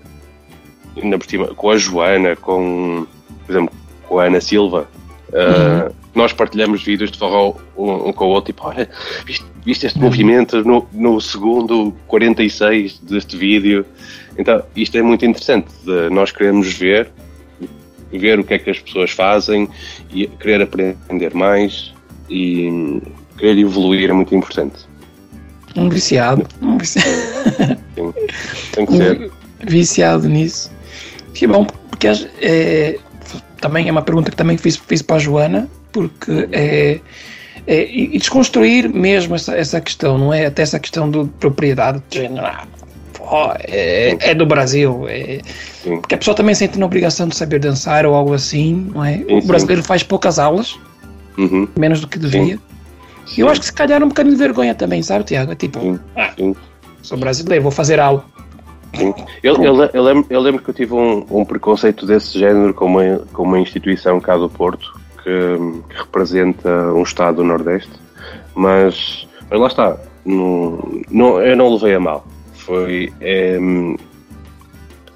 [0.96, 3.04] ainda por cima, com a Joana, com,
[3.44, 3.74] por exemplo,
[4.08, 4.88] com a Ana Silva,
[5.36, 5.88] uh, uhum.
[5.88, 8.88] uh, nós partilhamos vídeos de forró um, um com o outro, tipo, olha,
[9.24, 10.06] viste, viste este uhum.
[10.06, 13.84] movimento no, no segundo 46 deste vídeo?
[14.38, 15.68] Então, isto é muito interessante,
[16.10, 17.10] nós queremos ver,
[18.12, 19.68] ver o que é que as pessoas fazem
[20.12, 21.94] e querer aprender mais
[22.28, 23.00] e
[23.38, 24.86] querer evoluir é muito importante.
[25.76, 26.46] Um viciado.
[26.62, 27.08] Um viciado.
[27.94, 28.14] Sim,
[28.72, 29.30] tem que um ser.
[29.66, 30.70] Viciado nisso.
[31.34, 32.08] Que bom, porque
[32.40, 32.98] é,
[33.60, 37.00] também é uma pergunta que também fiz, fiz para a Joana, porque é,
[37.66, 40.46] é e desconstruir mesmo essa, essa questão, não é?
[40.46, 42.46] Até essa questão de propriedade de género.
[43.28, 45.06] Ah, é, é, do Brasil.
[45.08, 45.40] É,
[45.82, 49.18] porque a pessoa também sente na obrigação de saber dançar ou algo assim, não é?
[49.18, 50.78] Sim, o brasileiro faz poucas aulas,
[51.36, 51.66] uhum.
[51.76, 52.56] menos do que devia.
[52.56, 52.60] Sim.
[53.26, 53.40] Sim.
[53.40, 55.50] Eu acho que se calhar um bocadinho de vergonha também, sabe, Tiago?
[55.50, 56.54] É tipo, sim, ah, sim.
[57.02, 58.24] sou brasileiro, vou fazer algo.
[59.42, 62.86] Eu, eu, eu, lembro, eu lembro que eu tive um, um, preconceito desse género com
[62.86, 67.92] uma, com uma instituição cá do Porto que, que representa um Estado do Nordeste,
[68.54, 72.26] mas, mas lá está, não, não, eu não levei a mal.
[72.54, 73.12] Foi.
[73.20, 73.58] É,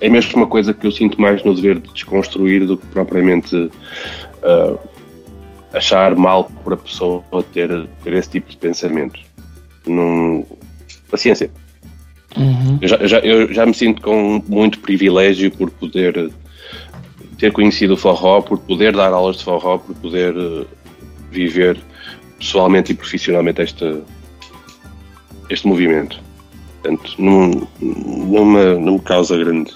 [0.01, 3.55] é mesmo uma coisa que eu sinto mais no dever de desconstruir do que propriamente
[3.57, 4.79] uh,
[5.73, 9.21] achar mal por a pessoa ter, ter esse tipo de pensamento.
[9.87, 10.47] Num,
[11.11, 11.51] paciência.
[12.37, 12.79] Uhum.
[12.81, 16.31] Eu, já, eu, já, eu, já, me sinto com muito privilégio por poder
[17.39, 20.67] ter conhecido o forró, por poder dar aulas de forró, por poder uh,
[21.31, 21.79] viver
[22.39, 24.03] pessoalmente e profissionalmente este,
[25.49, 26.21] este movimento.
[26.83, 29.75] Portanto, não, não, me, não me causa grande,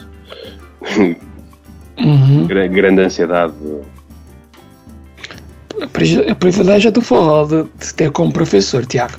[1.99, 2.47] uhum.
[2.47, 3.55] grande ansiedade
[5.83, 9.19] a privilégio do forró de ter como professor, Tiago.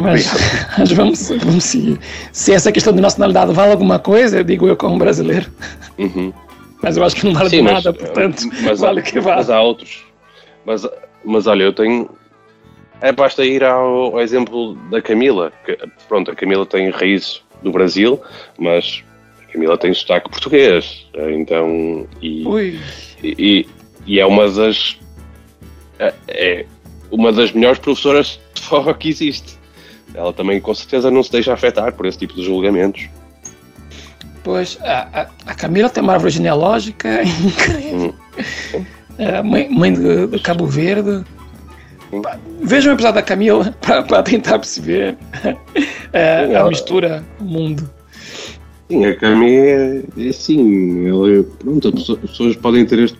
[0.00, 0.30] Mas,
[0.78, 1.98] mas, vamos, vamos seguir.
[2.30, 5.50] Se essa questão de nacionalidade vale alguma coisa, eu digo eu como brasileiro.
[5.98, 6.32] Uhum.
[6.82, 9.36] Mas eu acho que não vale Sim, nada, portanto, mas, vale o que vale.
[9.36, 10.04] Mas há outros.
[10.66, 10.86] Mas,
[11.24, 12.10] mas olha, eu tenho.
[13.00, 15.52] É, basta ir ao, ao exemplo da Camila.
[15.64, 18.20] Que, pronto, a Camila tem raízes do Brasil,
[18.58, 19.02] mas
[19.42, 21.06] a Camila tem sotaque português.
[21.14, 22.06] Então.
[22.20, 22.44] E,
[23.22, 23.66] e,
[24.06, 24.98] e, é uma das
[26.00, 26.66] é, é
[27.10, 29.61] uma das melhores professoras de forró que existe.
[30.14, 33.08] Ela também, com certeza, não se deixa afetar por esse tipo de julgamentos.
[34.44, 38.14] Pois, a, a, Camila tem uma árvore genealógica incrível.
[38.74, 38.84] Hum.
[39.18, 41.24] É, mãe, mãe de, de Cabo Verde.
[42.60, 45.16] Veja um episódio da Camila para tentar perceber
[46.12, 47.88] é, a mistura mundo.
[48.88, 53.18] Sim, a Camila é, é assim, ela, pronto, as pessoas podem ter este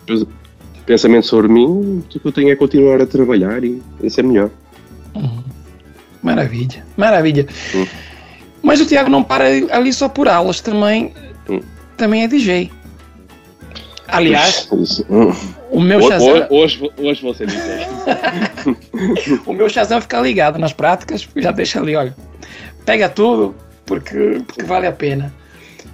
[0.85, 4.49] pensamento sobre mim, o que eu tenho é continuar a trabalhar e isso é melhor.
[5.15, 5.42] Uhum.
[6.23, 7.45] Maravilha, maravilha.
[7.73, 7.87] Uhum.
[8.61, 11.13] Mas o Tiago não para ali só por aulas, também,
[11.49, 11.61] uhum.
[11.97, 12.71] também é DJ.
[14.07, 14.69] Aliás,
[15.69, 16.47] o meu Shazam.
[16.49, 17.87] Hoje, hoje ser DJ.
[19.45, 22.15] o meu Shazam fica ligado nas práticas, já deixa ali, olha.
[22.85, 23.55] Pega tudo,
[23.85, 25.33] porque, porque vale a pena.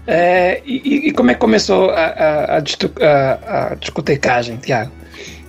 [0.05, 4.91] É, e, e, como é que começou a, a, a, a discotecagem, Tiago?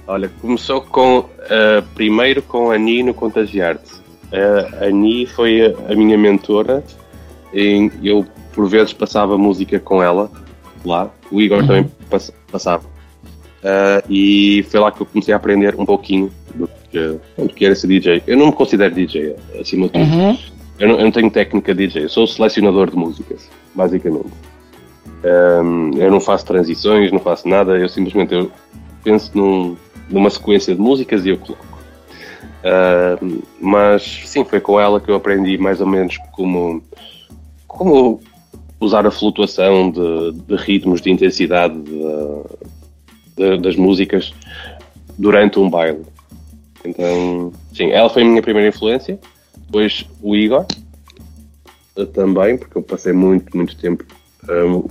[0.06, 3.99] Olha, começou com uh, primeiro com a Ani no Contagiarte.
[4.32, 6.82] A Ani foi a, minha mentora.
[7.52, 10.30] E eu por vezes passava música com ela
[10.84, 11.10] lá.
[11.30, 11.66] O Igor uhum.
[11.66, 12.84] também pass passava.
[13.60, 17.64] Uh, e foi lá que eu comecei a aprender um pouquinho do que, do que
[17.64, 18.22] era ser DJ.
[18.26, 20.04] Eu não me considero DJ, acima de tudo.
[20.04, 20.38] Uhum.
[20.78, 24.30] Eu, não, eu, não, tenho técnica DJ, eu sou selecionador de músicas, basicamente.
[25.22, 28.50] Um, eu não faço transições, não faço nada, eu simplesmente eu
[29.04, 29.76] penso num,
[30.08, 31.69] numa sequência de músicas e eu coloco.
[32.60, 36.82] Uh, mas sim, foi com ela que eu aprendi mais ou menos como,
[37.66, 38.20] como
[38.78, 41.96] usar a flutuação de, de ritmos, de intensidade de,
[43.36, 44.34] de, das músicas
[45.18, 46.04] durante um baile.
[46.84, 49.18] Então, sim, ela foi a minha primeira influência.
[49.66, 50.66] Depois o Igor
[52.14, 54.04] também, porque eu passei muito, muito tempo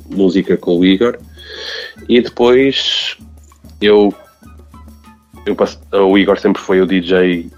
[0.10, 1.18] música com o Igor.
[2.08, 3.18] E depois
[3.82, 4.14] eu,
[5.46, 7.50] eu o Igor sempre foi o DJ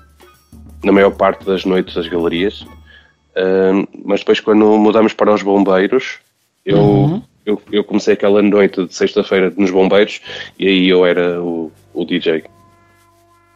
[0.83, 2.61] na maior parte das noites das galerias.
[3.31, 6.19] Uh, mas depois quando mudamos para os bombeiros,
[6.65, 7.21] eu, uhum.
[7.45, 10.21] eu, eu, comecei aquela noite de sexta-feira nos bombeiros
[10.59, 12.43] e aí eu era o, o DJ.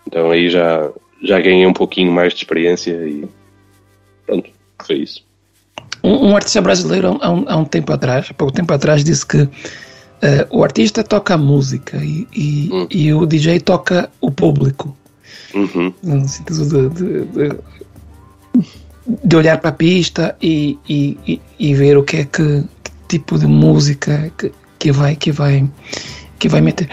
[0.07, 0.89] Então aí já,
[1.23, 3.27] já ganhei um pouquinho mais de experiência e
[4.25, 4.49] pronto,
[4.85, 5.23] foi isso.
[6.03, 9.25] Um, um artista brasileiro há um, há um, tempo atrás, há pouco tempo atrás, disse
[9.25, 9.49] que uh,
[10.51, 12.87] o artista toca a música e, e, hum.
[12.89, 14.95] e, o DJ toca o público.
[15.53, 15.93] Uhum.
[16.03, 17.57] No sentido de, de, de,
[19.23, 23.37] de olhar para a pista e, e, e, ver o que é que, que tipo
[23.37, 25.69] de música que, que, vai, que, vai,
[26.39, 26.89] que vai meter.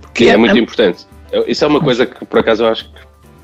[0.00, 1.06] Porque é, é muito é, importante.
[1.46, 2.90] Isso é uma coisa que por acaso eu acho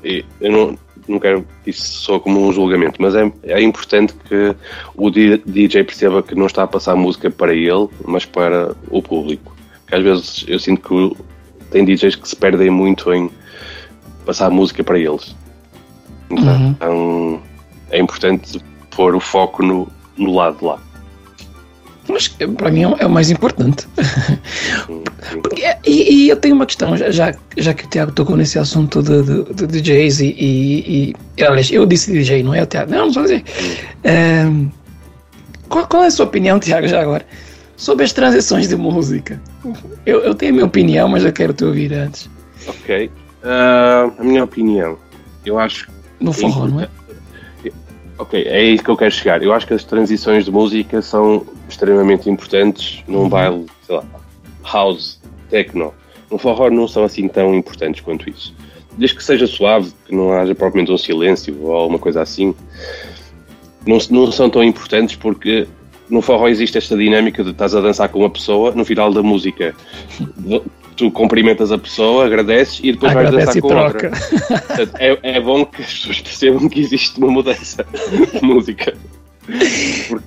[0.01, 4.55] que eu não, não quero isso só como um julgamento, mas é, é importante que
[4.95, 9.55] o DJ perceba que não está a passar música para ele, mas para o público.
[9.81, 11.21] Porque às vezes eu sinto que
[11.69, 13.29] tem DJs que se perdem muito em
[14.25, 15.35] passar música para eles.
[16.29, 17.39] Então uhum.
[17.89, 18.61] é importante
[18.95, 20.79] pôr o foco no, no lado de lá.
[22.07, 23.87] Mas para mim é o mais importante.
[25.41, 29.01] Porque, e, e, eu tenho uma questão, já, já que o Tiago tocou nesse assunto
[29.01, 32.91] de, de, de DJs e, e, e, Aliás, eu disse DJ, não é o Tiago?
[32.91, 33.43] Não, não só dizer.
[34.03, 34.45] É,
[35.69, 37.25] qual, qual, é a sua opinião, Tiago, já agora,
[37.77, 39.39] sobre as transições de música?
[40.05, 42.29] Eu, eu tenho a minha opinião, mas eu quero te ouvir antes.
[42.67, 43.09] Ok.
[43.43, 44.97] Uh, a minha opinião,
[45.45, 45.89] eu acho.
[46.19, 46.89] No forró, não é?
[48.17, 49.41] Ok, é isso que eu quero chegar.
[49.41, 54.03] Eu acho que as transições de música são extremamente importantes num baile, sei lá,
[54.71, 55.91] house, techno.
[56.29, 58.53] No forró não são assim tão importantes quanto isso.
[58.95, 62.53] Desde que seja suave, que não haja propriamente um silêncio ou alguma coisa assim,
[63.87, 65.67] não, não são tão importantes porque
[66.07, 69.23] no forró existe esta dinâmica de estás a dançar com uma pessoa, no final da
[69.23, 69.73] música
[70.95, 74.07] tu cumprimentas a pessoa, agradeces e depois Agradece vais dançar com troca.
[74.07, 74.67] outra.
[74.67, 77.85] Portanto, é, é bom que as pessoas percebam que existe uma mudança
[78.33, 78.93] de música.
[80.07, 80.25] Porque,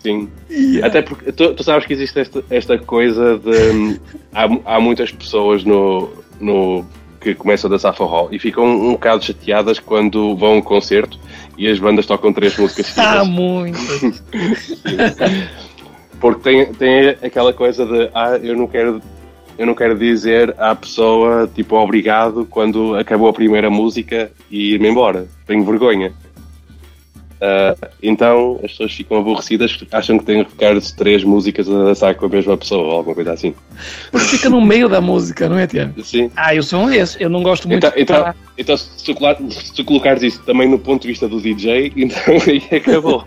[0.00, 0.28] sim.
[0.50, 0.86] Yeah.
[0.86, 4.00] Até porque tu, tu, sabes que existe esta, esta coisa de.
[4.32, 6.84] Há, há muitas pessoas no, no,
[7.20, 11.18] que começam a dançar forró e ficam um, bocado chateadas quando vão a um concerto
[11.58, 13.20] e as bandas tocam três músicas seguidas.
[13.20, 13.78] Há muito!
[16.20, 19.02] Porque tem, tem aquela coisa de ah, eu não quero
[19.58, 24.88] eu não quero dizer à pessoa, tipo, obrigado quando acabou a primeira música e ir-me
[24.88, 25.26] embora.
[25.46, 26.12] Tenho vergonha.
[27.36, 32.14] Uh, então as pessoas ficam aborrecidas, acham que têm que ficar três músicas a dançar
[32.14, 33.54] com a mesma pessoa ou alguma coisa assim.
[34.10, 36.02] Porque fica no meio da música, não é, Tiago?
[36.02, 36.30] Sim.
[36.34, 39.14] Ah, eu sou um desses, eu não gosto muito então, de então, então se, tu,
[39.50, 43.22] se tu colocares isso também no ponto de vista do DJ, então aí acabou.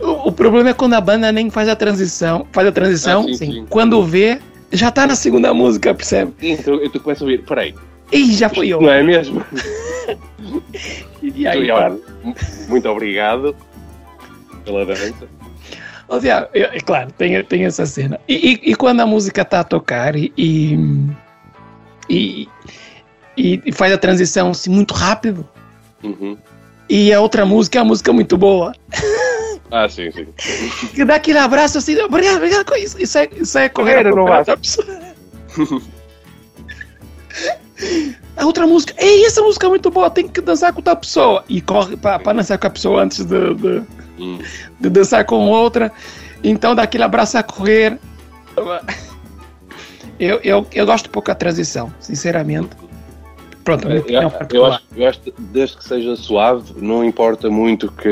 [0.00, 2.46] O, o, problema é quando a banda nem faz a transição.
[2.52, 3.66] Faz a transição, ah, sim, sim.
[3.68, 4.40] quando vê,
[4.72, 6.32] já tá na segunda música, percebe?
[6.40, 7.74] Então tu começa a ouvir, peraí,
[8.12, 8.80] E já foi eu.
[8.80, 9.44] Não é mesmo?
[11.22, 12.00] e aí, Tiago,
[12.68, 13.54] muito obrigado
[14.64, 15.28] pela dança.
[16.54, 18.18] É claro, tem, tem essa cena.
[18.26, 20.32] E, e, e, quando a música está a tocar e,
[22.08, 22.48] e,
[23.36, 25.46] e, faz a transição assim, muito rápido,
[26.02, 26.36] uhum.
[26.88, 28.74] E a outra música é uma música muito boa.
[29.70, 30.26] Ah, sim, sim.
[30.94, 33.00] Que dá aquele abraço assim, obrigado, obrigado com isso.
[33.00, 34.42] Isso é, isso é correr, não vai.
[38.36, 41.44] A outra música, ei, essa música é muito boa, tem que dançar com outra pessoa.
[41.48, 43.82] E corre para dançar com a pessoa antes de, de,
[44.18, 44.38] hum.
[44.80, 45.92] de, dançar com outra.
[46.42, 47.98] Então dá aquele abraço a correr.
[50.18, 52.70] Eu, eu, eu gosto pouco da transição, sinceramente.
[53.68, 57.92] Pronto, eu, eu, eu, acho, eu acho que desde que seja suave, não importa muito
[57.92, 58.08] que,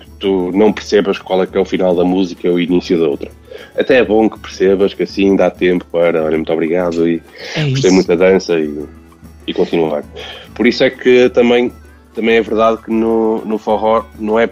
[0.00, 2.98] que tu não percebas qual é que é o final da música ou o início
[2.98, 3.30] da outra
[3.76, 7.22] até é bom que percebas que assim dá tempo para, olha, muito obrigado e
[7.54, 8.86] é gostei muito da dança e,
[9.46, 10.04] e continuar.
[10.54, 11.72] Por isso é que também,
[12.14, 14.48] também é verdade que no, no forró não é,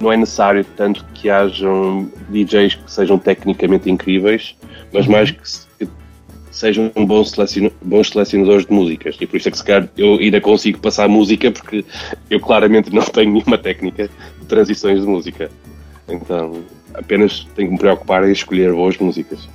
[0.00, 4.56] não é necessário tanto que hajam DJs que sejam tecnicamente incríveis,
[4.92, 5.12] mas uhum.
[5.12, 5.67] mais que, que
[6.58, 9.16] sejam bons, selecion, bons selecionadores de músicas.
[9.20, 11.84] E por isso é que se calhar eu ainda consigo passar música porque
[12.28, 15.50] eu claramente não tenho nenhuma técnica de transições de música.
[16.08, 16.62] Então,
[16.94, 19.48] apenas tenho que me preocupar em escolher boas músicas.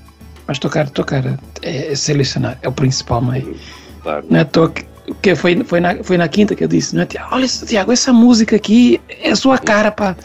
[0.48, 1.26] Mas tocar, tocar,
[1.62, 3.56] é, é selecionar, é o principal meio.
[4.02, 4.26] Claro.
[4.30, 4.86] Não é toque,
[5.22, 7.36] que foi, foi, na, foi na quinta que eu disse, não é, Tiago?
[7.36, 10.16] Olha, Tiago, essa música aqui é a sua cara, pá.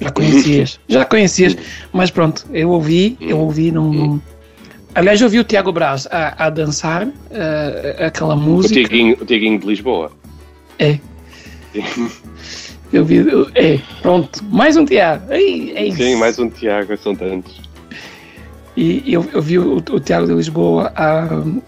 [0.00, 1.56] Já conhecias, já conhecias,
[1.92, 3.92] mas pronto, eu ouvi, eu ouvi num.
[3.92, 4.20] num...
[4.94, 7.12] Aliás, eu ouvi o Tiago Braz a, a dançar uh,
[8.06, 8.74] aquela música.
[8.74, 10.12] O Tiaguinho, o Tiaguinho de Lisboa.
[10.78, 10.98] É.
[12.92, 13.24] Eu vi.
[13.56, 15.32] É, pronto, mais um Tiago.
[15.32, 15.96] Ei, é isso.
[15.96, 17.60] Sim, mais um Tiago, são tantos.
[18.76, 21.24] E eu, eu vi o, o Tiago de Lisboa a,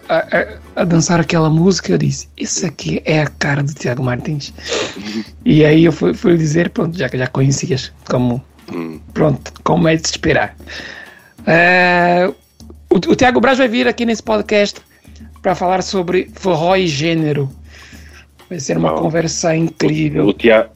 [0.08, 1.92] a, a, dançar aquela música.
[1.92, 4.52] Eu disse: Isso aqui é a cara do Tiago Martins.
[5.44, 8.42] e aí eu fui, fui dizer: Pronto, já que já conhecias, como.
[8.72, 9.00] Hum.
[9.12, 10.56] Pronto, como é de se esperar.
[11.40, 12.34] Uh,
[12.96, 14.80] o, o Tiago Braz vai vir aqui nesse podcast
[15.42, 17.48] para falar sobre forró e gênero.
[18.48, 20.24] Vai ser uma conversa incrível.
[20.24, 20.70] O, o, Tiago,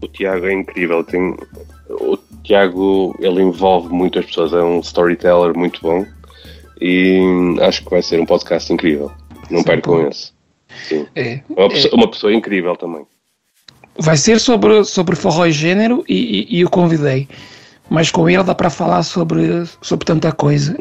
[0.00, 1.02] o Tiago é incrível.
[1.02, 1.34] Tem,
[1.90, 6.06] o Tiago ele envolve muitas pessoas, é um storyteller muito bom
[6.80, 7.20] e
[7.62, 9.10] acho que vai ser um podcast incrível.
[9.50, 10.32] Não perco com esse.
[10.88, 11.06] Sim.
[11.16, 11.96] É, uma, pessoa, é.
[11.96, 13.06] uma pessoa incrível também.
[13.98, 17.26] Vai ser sobre, sobre forró e gênero e, e, e o convidei
[17.88, 20.74] mas com ele dá para falar sobre, sobre tanta coisa.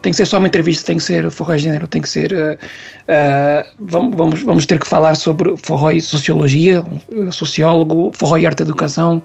[0.00, 2.32] Tem que ser só uma entrevista, tem que ser forró gênero, tem que ser.
[2.32, 6.84] Uh, uh, vamos, vamos ter que falar sobre forró e sociologia,
[7.32, 9.22] sociólogo, forró e arte educação,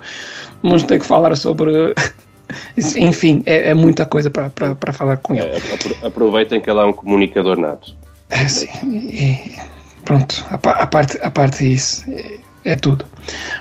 [0.64, 1.94] vamos ter que falar sobre.
[2.98, 5.44] Enfim, é, é muita coisa para falar com ele.
[5.44, 7.96] É, aproveitem que ele é um comunicador nato.
[8.30, 8.68] É, sim.
[8.84, 9.56] E,
[10.04, 13.06] pronto, a, a, parte, a parte disso é, é tudo.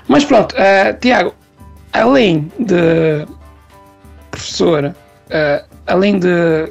[0.09, 1.33] Mas pronto, uh, Tiago,
[1.93, 3.27] além de
[4.31, 6.71] professora, uh, além de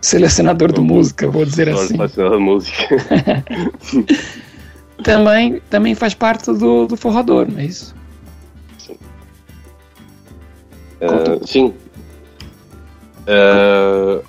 [0.00, 1.96] selecionador de música, vou dizer assim.
[1.96, 3.04] Selecionador de música.
[5.02, 7.94] também, também faz parte do, do forrador, não é isso?
[8.78, 8.96] Sim.
[11.00, 11.74] Uh, sim.
[13.26, 14.22] Uh,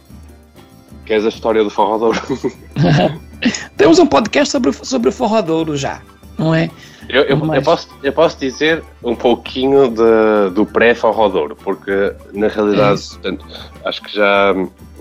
[1.06, 2.15] queres a história do forrador?
[3.78, 6.02] Temos um podcast sobre, sobre o forradouro já,
[6.38, 6.69] não é?
[7.10, 13.02] Eu, eu, eu, posso, eu posso dizer um pouquinho de, do pré-Forrodouro, porque na realidade,
[13.02, 13.45] é portanto,
[13.84, 14.54] acho que já,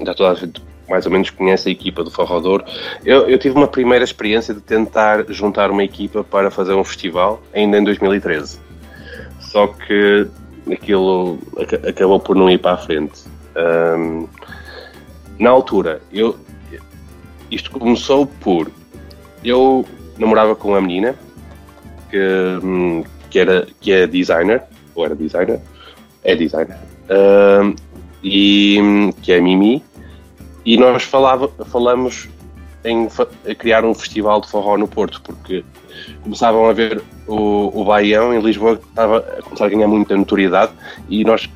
[0.03, 2.65] já toda a gente mais ou menos conhece a equipa do Forrodouro.
[3.05, 7.43] Eu, eu tive uma primeira experiência de tentar juntar uma equipa para fazer um festival,
[7.53, 8.59] ainda em 2013.
[9.39, 10.27] Só que
[10.73, 11.39] aquilo
[11.87, 13.25] acabou por não ir para a frente.
[13.55, 14.27] Um,
[15.39, 16.39] na altura, eu,
[17.51, 18.71] isto começou por.
[19.45, 19.85] Eu
[20.19, 21.15] namorava com uma menina
[22.11, 22.19] que,
[22.63, 24.63] hum, que, era, que é designer,
[24.95, 25.61] ou era designer,
[26.25, 26.77] é designer,
[27.11, 27.75] uh,
[28.23, 29.83] e hum, que é Mimi,
[30.65, 32.29] e nós falava, falamos
[32.85, 33.09] em
[33.57, 35.65] criar um festival de forró no Porto, porque
[36.23, 40.17] começavam a ver o, o Baião em Lisboa que estava a começar a ganhar muita
[40.17, 40.73] notoriedade
[41.09, 41.49] e nós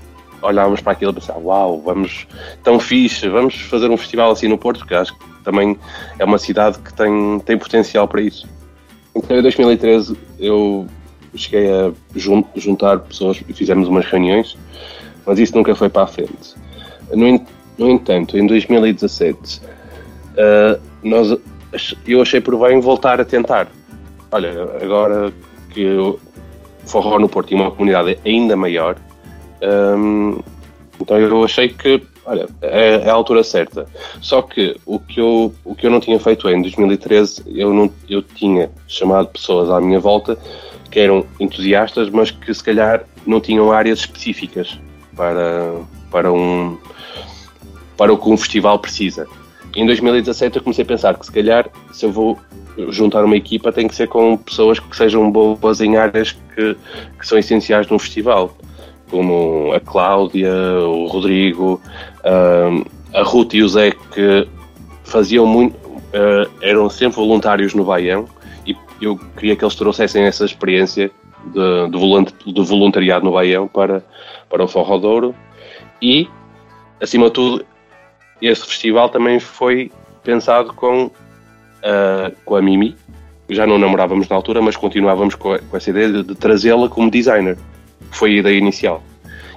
[0.42, 2.26] olhávamos para aquilo e pensávamos, uau, vamos,
[2.62, 5.78] tão fixe, vamos fazer um festival assim no Porto, porque acho que também
[6.18, 8.48] é uma cidade que tem, tem potencial para isso.
[9.14, 10.86] Então, em 2013, eu
[11.34, 11.92] cheguei a
[12.56, 14.58] juntar pessoas e fizemos umas reuniões,
[15.24, 16.54] mas isso nunca foi para a frente.
[17.78, 19.62] No, entanto, em 2017, uh,
[20.36, 21.34] eh, nós,
[22.06, 23.68] eu achei por bem voltar a tentar.
[24.30, 24.50] Olha,
[24.82, 25.32] agora
[25.70, 26.18] que o
[26.84, 28.96] Forró no Porto tinha uma comunidade ainda maior,
[29.62, 30.38] um, ehm,
[31.00, 33.86] então eu achei que olha, é, é, a altura certa.
[34.20, 37.72] Só que o que eu, o que eu não tinha feito é, em 2013, eu,
[37.72, 40.38] não, eu tinha chamado pessoas à minha volta
[40.90, 44.78] que eram entusiastas, mas que se calhar não tinham áreas específicas
[45.16, 45.74] para,
[46.10, 46.76] para, um,
[47.96, 49.26] para o que um festival precisa.
[49.74, 52.38] Em 2017 eu comecei a pensar que se calhar se eu vou
[52.90, 56.76] juntar uma equipa tem que ser com pessoas que sejam boas em áreas que,
[57.18, 58.54] que são essenciais num festival
[59.12, 60.50] como a Cláudia,
[60.80, 61.78] o Rodrigo,
[62.24, 64.48] a Ruth e o Zé, que
[65.04, 68.26] faziam muito, uh, eram sempre voluntários no Baião
[68.66, 71.10] e eu queria que eles trouxessem essa experiência
[71.46, 74.02] de, de, de voluntariado no Baião para,
[74.48, 75.34] para o Forró Douro
[76.00, 76.28] e,
[77.00, 77.66] acima de tudo,
[78.40, 79.90] esse festival também foi
[80.22, 82.96] pensado com, uh, com a Mimi.
[83.48, 87.10] Já não namorávamos na altura, mas continuávamos com, com essa ideia de, de trazê-la como
[87.10, 87.58] designer
[88.10, 89.02] foi a ideia inicial.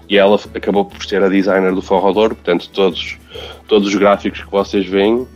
[0.07, 3.17] E ela acabou por ser a designer do Forrodor, portanto, todos,
[3.67, 5.27] todos os gráficos que vocês veem uh,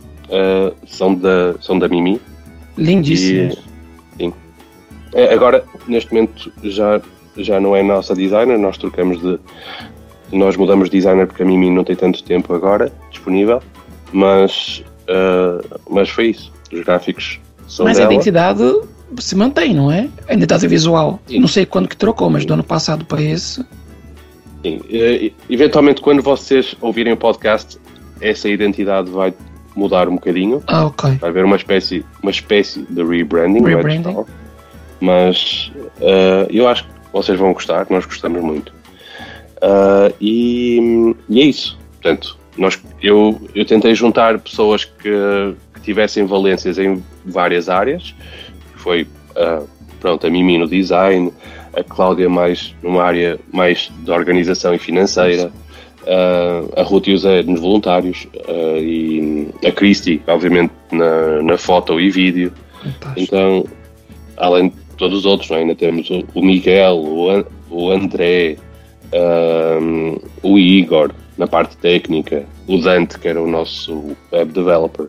[0.86, 2.20] são, da, são da Mimi.
[2.78, 3.54] Lindíssimos.
[3.54, 4.32] sim.
[5.12, 7.00] É, agora, neste momento, já,
[7.36, 9.38] já não é nossa designer, nós trocamos de.
[10.32, 13.60] Nós mudamos de designer porque a Mimi não tem tanto tempo agora disponível,
[14.12, 16.52] mas, uh, mas foi isso.
[16.72, 18.10] Os gráficos são Mas dela.
[18.10, 18.62] a identidade
[19.18, 20.08] se mantém, não é?
[20.28, 21.20] A identidade visual.
[21.26, 21.40] Sim.
[21.40, 23.64] Não sei quando que trocou, mas do ano passado para esse.
[24.62, 24.80] Sim.
[25.48, 27.78] eventualmente, quando vocês ouvirem o podcast,
[28.20, 29.32] essa identidade vai
[29.74, 30.62] mudar um bocadinho.
[30.66, 31.16] Ah, ok.
[31.16, 33.64] Vai haver uma espécie, uma espécie de rebranding.
[33.64, 34.24] É, rebranding.
[35.00, 38.70] Mas uh, eu acho que vocês vão gostar, nós gostamos muito.
[39.62, 41.78] Uh, e, e, é isso.
[41.92, 45.10] Portanto, nós, eu, eu tentei juntar pessoas que,
[45.74, 48.14] que tivessem valências em várias áreas
[48.74, 49.66] foi uh,
[50.00, 51.32] pronto, a Mimi no design,
[51.74, 55.50] a Cláudia mais numa área mais de organização e financeira,
[56.02, 61.58] uh, a Ruth e o Zé nos voluntários uh, e a Christy, obviamente, na, na
[61.58, 62.52] foto e vídeo.
[62.82, 63.20] Fantástico.
[63.20, 63.64] Então,
[64.36, 65.56] além de todos os outros, é?
[65.56, 68.56] ainda temos o, o Miguel, o, o André,
[70.42, 75.08] o Igor na parte técnica, o Dante, que era o nosso web developer,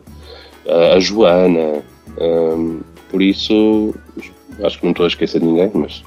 [0.94, 1.82] a Joana.
[2.18, 3.94] Um, por isso,
[4.64, 6.02] acho que não estou a esquecer de ninguém, mas.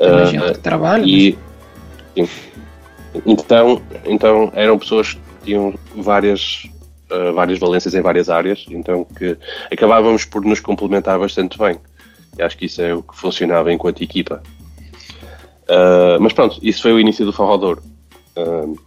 [0.00, 1.06] Imagina uh, que trabalho.
[1.06, 1.38] E,
[2.16, 2.30] mas...
[3.26, 6.68] então, então, eram pessoas que tinham várias,
[7.10, 9.36] uh, várias valências em várias áreas, então que
[9.70, 11.78] acabávamos por nos complementar bastante bem.
[12.38, 14.42] E acho que isso é o que funcionava enquanto equipa.
[15.64, 17.80] Uh, mas pronto, isso foi o início do Forrodor.
[18.36, 18.78] Uh,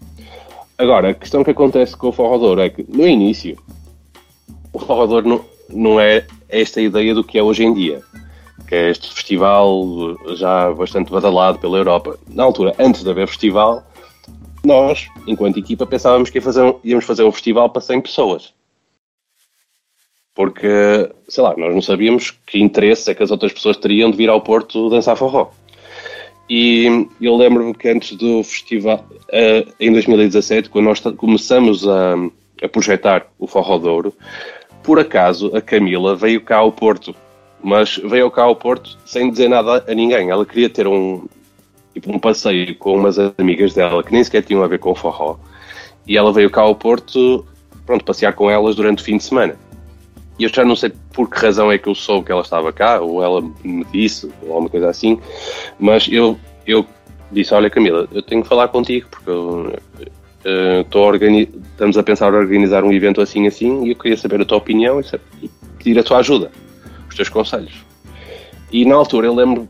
[0.78, 3.58] agora, a questão que acontece com o Forrodor é que no início
[4.74, 8.02] o Forrodor não, não é esta ideia do que é hoje em dia,
[8.68, 12.20] que é este festival já bastante badalado pela Europa.
[12.28, 13.84] Na altura, antes de haver festival,
[14.64, 16.40] nós, enquanto equipa, pensávamos que
[16.84, 18.54] íamos fazer um festival para 100 pessoas.
[20.36, 24.18] Porque, sei lá, nós não sabíamos que interesse é que as outras pessoas teriam de
[24.18, 25.50] vir ao Porto dançar forró.
[26.50, 32.14] E eu lembro-me que antes do festival, uh, em 2017, quando nós começamos a,
[32.64, 34.14] a projetar o Forró Douro,
[34.84, 37.14] por acaso, a Camila veio cá ao Porto,
[37.68, 40.30] mas veio cá ao Porto sem dizer nada a ninguém.
[40.30, 41.26] Ela queria ter um,
[41.94, 44.96] tipo, um passeio com umas amigas dela que nem sequer tinham a ver com o
[44.96, 45.36] forró.
[46.08, 47.46] E ela veio cá ao Porto,
[47.86, 49.58] pronto, passear com elas durante o fim de semana.
[50.40, 52.72] E eu já não sei por que razão é que eu soube que ela estava
[52.72, 55.20] cá, ou ela me disse, ou alguma coisa assim,
[55.78, 56.86] mas eu, eu
[57.30, 59.74] disse: Olha, Camila, eu tenho que falar contigo, porque eu,
[60.94, 64.46] organi estamos a pensar em organizar um evento assim assim e eu queria saber a
[64.46, 65.02] tua opinião
[65.42, 66.50] e pedir a tua ajuda,
[67.18, 67.74] teus conselhos.
[68.72, 69.68] E na altura eu lembro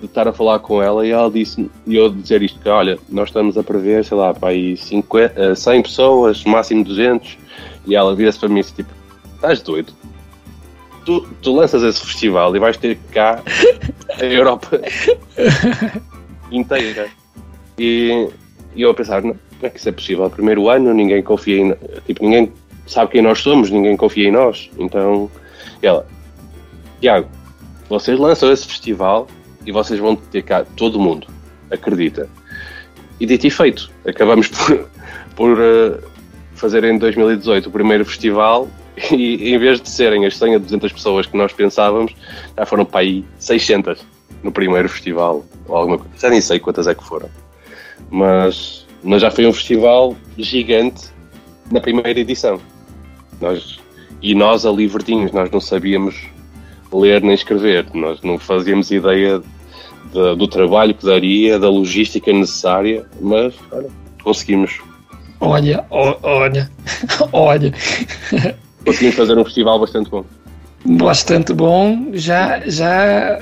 [0.00, 2.98] de estar a falar com ela e ela disse, e eu dizer isto, que olha,
[3.08, 7.38] nós estamos a prever, sei lá, para aí 50, 100 pessoas, máximo 200,
[7.86, 8.90] e ela vira-se para mim e disse, tipo,
[9.34, 9.92] estás doido?
[11.04, 13.42] Tu, tu lanças esse festival e vais ter cá
[14.20, 14.80] a Europa
[16.50, 17.08] inteira.
[17.78, 18.28] E,
[18.74, 20.28] e eu a pensar, não, como é que isso é possível?
[20.28, 21.74] Primeiro ano, ninguém confia em.
[22.06, 22.52] Tipo, ninguém
[22.86, 24.68] sabe quem nós somos, ninguém confia em nós.
[24.78, 25.30] Então,
[25.80, 26.06] ela,
[27.00, 27.28] Tiago,
[27.88, 29.26] vocês lançam esse festival
[29.64, 31.26] e vocês vão ter cá todo mundo,
[31.70, 32.28] acredita.
[33.18, 34.88] E dito e feito, acabamos por,
[35.34, 36.02] por uh,
[36.54, 38.68] fazer em 2018 o primeiro festival
[39.10, 42.14] e em vez de serem as 100 a 200 pessoas que nós pensávamos,
[42.56, 44.04] já foram para aí 600
[44.42, 46.12] no primeiro festival ou alguma coisa.
[46.18, 47.28] Já nem sei quantas é que foram.
[48.10, 51.10] Mas mas já foi um festival gigante
[51.70, 52.60] na primeira edição.
[53.40, 53.78] Nós,
[54.20, 56.26] e nós ali verdinhos, nós não sabíamos
[57.00, 59.40] ler nem escrever, nós não fazíamos ideia
[60.12, 63.88] de, do trabalho que daria, da logística necessária, mas olha,
[64.22, 64.80] conseguimos
[65.40, 66.70] Olha, olha,
[67.32, 67.72] olha.
[68.84, 70.24] Conseguimos fazer um festival bastante bom.
[70.84, 72.10] Bastante bom.
[72.12, 73.38] Já, já.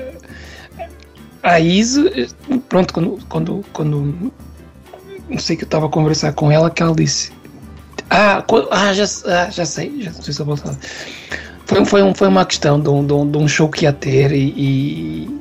[1.43, 2.29] A Izzy,
[2.69, 4.33] pronto, quando, quando, quando.
[5.29, 7.33] Não sei que eu estava a conversar com ela, que ela disse.
[8.11, 10.79] Ah, ah, já, ah, já sei, já não sei se eu vou falar.
[11.67, 13.93] Foi, foi, um, foi uma questão de um, de, um, de um show que ia
[13.93, 15.41] ter e, e,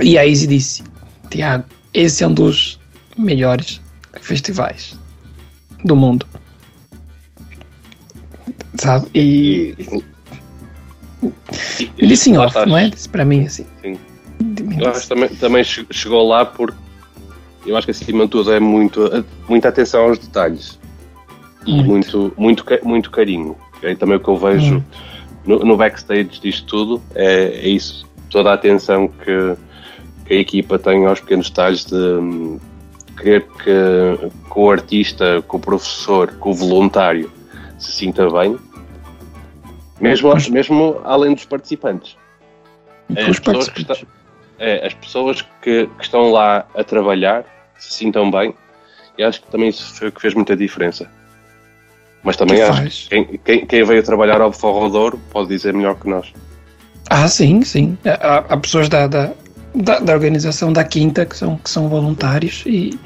[0.00, 0.84] e a Izzy disse:
[1.28, 2.78] Tiago, esse é um dos
[3.16, 3.80] melhores
[4.20, 4.96] festivais
[5.84, 6.26] do mundo.
[8.78, 9.08] Sabe?
[9.14, 9.74] E.
[11.98, 12.88] Ele disse em off, não é?
[12.88, 13.66] Disse para mim assim.
[13.82, 13.98] Sim.
[14.78, 16.76] Eu acho que também, também chegou lá porque
[17.64, 20.78] eu acho que acima de tudo é muito, muita atenção aos detalhes
[21.64, 23.56] e muito, muito, muito carinho.
[23.82, 24.84] É também o que eu vejo
[25.44, 29.56] no, no, backstage disto tudo é, é, isso, toda a atenção que,
[30.24, 32.58] que, a equipa tem aos pequenos detalhes de
[33.16, 37.30] querer que, que o artista, que o professor, que o voluntário
[37.78, 38.56] se sinta bem,
[40.00, 42.16] mesmo, mesmo além dos participantes.
[43.14, 43.96] É, as pessoas, que, está,
[44.58, 47.44] é, as pessoas que, que, estão lá a trabalhar
[47.78, 48.54] se sintam bem,
[49.18, 51.10] e acho que também isso foi o que fez muita diferença.
[52.24, 56.08] Mas também que acho que quem, quem, veio trabalhar ao Forrodouro pode dizer melhor que
[56.08, 56.32] nós.
[57.10, 57.98] Ah, sim, sim.
[58.04, 59.32] Há, há pessoas da, da,
[59.74, 62.98] da, da, organização da Quinta que são, que são voluntários e,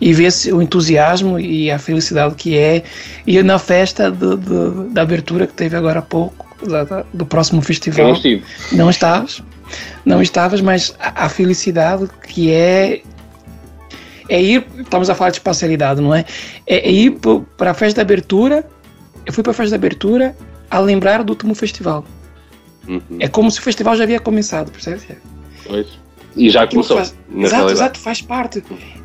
[0.00, 2.84] e vê-se o entusiasmo e a felicidade que é
[3.26, 8.06] ir na festa da abertura que teve agora há pouco, da, do próximo festival.
[8.06, 8.44] não estive.
[8.72, 9.42] Não estavas,
[10.04, 13.02] não estavas, mas a, a felicidade que é
[14.28, 16.24] é ir, estamos a falar de espacialidade, não é?
[16.66, 17.18] É, é ir
[17.56, 18.66] para a festa de abertura.
[19.26, 20.36] Eu fui para a festa de abertura
[20.70, 22.04] a lembrar do último festival.
[22.86, 23.00] Uhum.
[23.18, 25.00] É como se o festival já havia começado, percebe?
[25.66, 25.86] Pois.
[26.36, 26.96] E já começou.
[26.96, 27.72] Faz, exato, realidade.
[27.72, 28.62] exato, faz parte.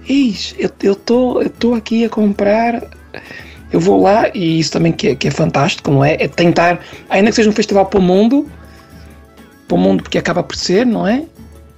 [0.07, 2.83] Eis, eu estou eu tô aqui a comprar.
[3.71, 6.15] Eu vou lá, e isso também que é, que é fantástico, não é?
[6.19, 8.49] É tentar, ainda que seja um festival para o mundo,
[9.67, 11.25] para o mundo porque acaba por ser, não é?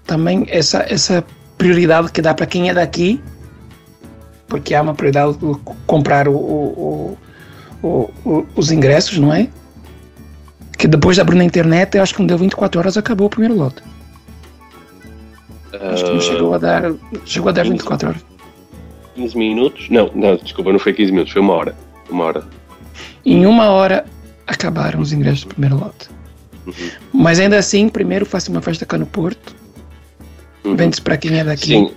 [0.05, 1.25] Também essa, essa
[1.61, 3.21] prioridade que dá para quem é daqui,
[4.47, 5.55] porque há uma prioridade de
[5.85, 7.17] comprar o, o,
[7.83, 9.47] o, os ingressos, não é?
[10.75, 13.29] Que depois de abrir na internet, eu acho que não deu 24 horas, acabou o
[13.29, 13.83] primeiro lote.
[15.71, 16.91] Acho que não chegou a dar,
[17.25, 18.25] chegou a dar 24 horas.
[19.13, 19.87] 15 minutos?
[19.91, 21.75] Não, não, desculpa, não foi 15 minutos, foi uma hora.
[22.09, 22.43] Uma hora.
[23.23, 24.03] Em uma hora
[24.47, 26.09] acabaram os ingressos do primeiro lote.
[26.65, 26.73] Uhum.
[27.13, 29.60] Mas ainda assim, primeiro faço uma festa cá no Porto,
[30.63, 30.75] Uhum.
[30.75, 31.65] Vende-se para quem é daqui.
[31.65, 31.91] Sim,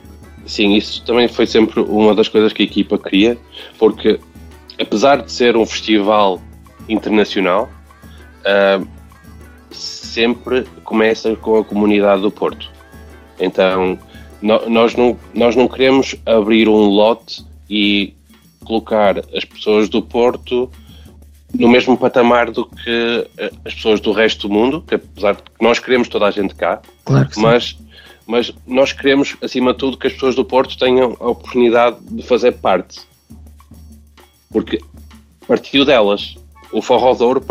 [0.47, 3.37] sim, isso também foi sempre uma das coisas que a equipa queria,
[3.79, 4.19] porque
[4.81, 6.41] apesar de ser um festival
[6.89, 7.71] internacional,
[8.41, 8.87] uh,
[9.71, 12.71] sempre começa com a comunidade do Porto.
[13.39, 13.99] Então,
[14.41, 18.15] no, nós, não, nós não queremos abrir um lote e
[18.65, 20.71] colocar as pessoas do Porto
[21.59, 23.29] no mesmo patamar do que
[23.65, 26.55] as pessoas do resto do mundo, que apesar de que nós queremos toda a gente
[26.55, 27.79] cá, claro mas
[28.27, 32.23] mas nós queremos, acima de tudo, que as pessoas do Porto tenham a oportunidade de
[32.23, 33.01] fazer parte.
[34.51, 34.81] Porque
[35.47, 36.37] partiu delas.
[36.73, 37.45] O Forró Douro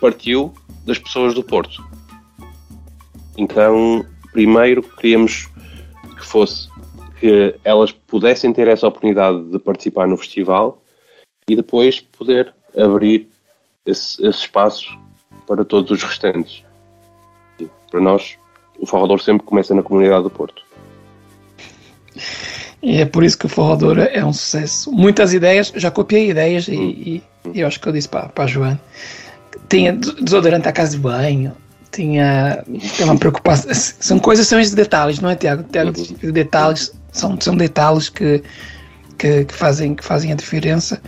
[0.00, 0.54] partiu
[0.86, 1.84] das pessoas do Porto.
[3.36, 5.48] Então, primeiro queríamos
[6.16, 6.68] que fosse
[7.18, 10.82] que elas pudessem ter essa oportunidade de participar no festival
[11.48, 13.28] e depois poder abrir
[13.84, 14.86] esse, esse espaço
[15.46, 16.64] para todos os restantes.
[17.90, 18.38] Para nós
[18.80, 20.62] o Forrador sempre começa na comunidade do Porto.
[22.82, 24.90] E é por isso que o Forrador é um sucesso.
[24.90, 27.20] Muitas ideias, já copiei ideias e, hum.
[27.54, 28.80] e, eu acho que eu disse para, para a Joana.
[29.68, 31.54] Tinha desodorante à casa de banho,
[31.92, 33.70] tinha, tinha uma preocupação.
[33.74, 35.62] São coisas, são esses detalhes, não é, Tiago?
[35.64, 36.32] Tiago uhum.
[36.32, 38.42] detalhes, são, são detalhes que,
[39.18, 41.02] que, que, fazem, que fazem a diferença.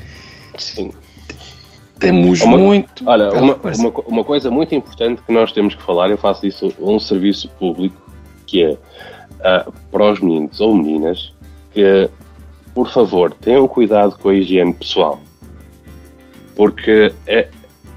[0.58, 0.92] Sim.
[2.02, 3.04] Temos uma, muito.
[3.06, 6.72] Olha, uma, uma, uma, coisa muito importante que nós temos que falar, eu faço isso
[6.80, 7.96] a um serviço público,
[8.46, 11.32] que é uh, para os meninos ou meninas
[11.72, 12.10] que,
[12.74, 15.20] por favor, tenham cuidado com a higiene pessoal.
[16.56, 17.48] Porque é,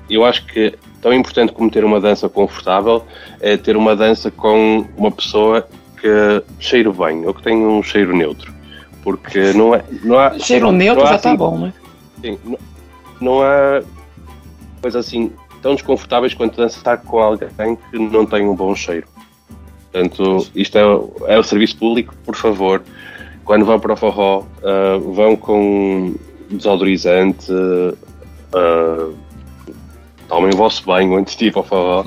[0.09, 3.03] eu acho que tão importante como ter uma dança confortável
[3.41, 5.67] é ter uma dança com uma pessoa
[5.99, 8.53] que cheire bem ou que tenha um cheiro neutro.
[9.03, 10.37] Porque não, é, não há.
[10.39, 11.73] Cheiro neutro já está assim, bom, né?
[12.21, 12.57] Sim, não,
[13.19, 13.81] não há
[14.81, 19.07] coisas assim tão desconfortáveis quanto dançar com alguém que não tem um bom cheiro.
[19.91, 22.83] Portanto, isto é, é o serviço público, por favor,
[23.43, 26.15] quando vão para o forró, uh, vão com
[26.49, 29.15] desodorizante, uh,
[30.27, 32.05] tomem o vosso banho antes de ir para o forró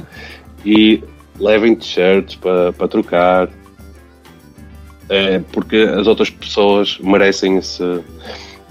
[0.65, 1.03] e
[1.39, 3.49] levem t-shirts para, para trocar,
[5.09, 8.05] é, porque as outras pessoas merecem esse,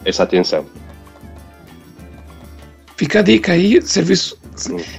[0.05, 0.65] essa atenção.
[2.97, 4.37] Fica a dica aí, serviço.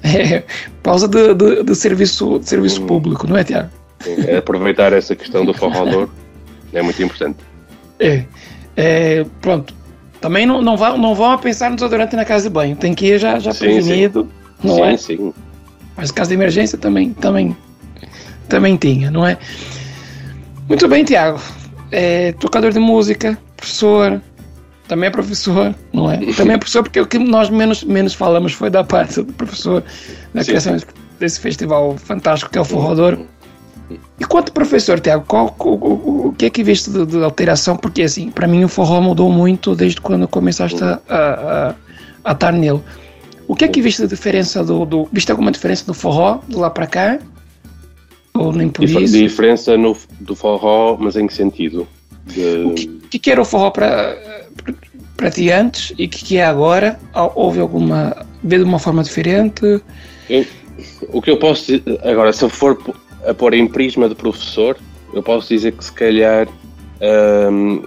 [0.05, 0.45] É,
[0.85, 3.71] pausa de, de, de, serviço, de serviço público, não é, Tiago?
[4.07, 6.09] É, aproveitar essa questão do forrador
[6.73, 7.39] é muito importante.
[7.99, 8.23] É,
[8.77, 9.75] é, pronto.
[10.21, 12.77] Também não, não, vão, não vão a pensar no desodorante na casa de banho.
[12.77, 14.29] Tem que ir já, já sim, prevenido,
[14.61, 14.69] sim.
[14.69, 14.97] não sim, é?
[14.97, 15.35] Sim,
[15.97, 17.57] Mas caso de emergência também, também,
[18.49, 19.37] também tinha, não é?
[20.69, 21.41] Muito bem, Tiago.
[21.91, 24.23] É, tocador de música, professor,
[24.89, 26.17] também é professor, não é?
[26.33, 29.85] Também é professor porque o que nós menos, menos falamos foi da parte do professor
[30.35, 30.45] Sim.
[30.45, 30.77] criação
[31.21, 33.19] desse festival fantástico que é o Forrador.
[34.21, 37.77] E quanto professor, Tiago, qual, o, o, o, que é que viste de, de alteração?
[37.77, 41.75] Porque assim, para mim o forró mudou muito desde quando começaste a, a,
[42.25, 42.81] a, estar nele.
[43.47, 46.57] O que é que viste de diferença do, do Viste alguma diferença do forró de
[46.57, 47.19] lá para cá?
[48.35, 49.17] Ou nem por Dif isso?
[49.17, 51.89] Diferença no, do forró, mas em que sentido?
[52.27, 52.65] De...
[52.65, 54.17] O que, que era o forró para
[55.17, 56.99] para ti antes e que, que é agora?
[57.35, 58.27] Houve alguma.
[58.43, 59.83] vê de uma forma diferente?
[60.31, 60.47] Eu,
[61.09, 62.79] o que eu posso dizer, agora, se eu for
[63.27, 64.77] a pôr em prisma de professor,
[65.13, 66.47] eu posso dizer que se calhar
[67.51, 67.83] hum,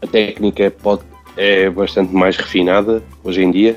[0.00, 1.02] a técnica pode,
[1.36, 3.76] é bastante mais refinada hoje em dia.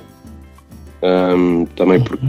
[1.06, 2.28] Um, também porque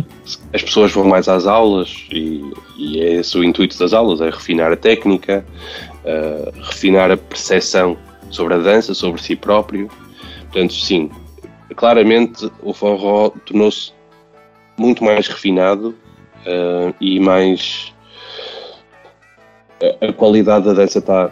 [0.52, 2.42] as pessoas vão mais às aulas e,
[2.76, 5.44] e é esse o intuito das aulas, é refinar a técnica,
[6.04, 7.96] uh, refinar a percepção
[8.34, 9.88] sobre a dança, sobre si próprio.
[10.50, 11.10] Portanto, sim,
[11.76, 13.92] claramente o forró tornou-se
[14.76, 15.94] muito mais refinado
[16.46, 17.92] uh, e mais.
[20.00, 21.30] A, a, qualidade da dança está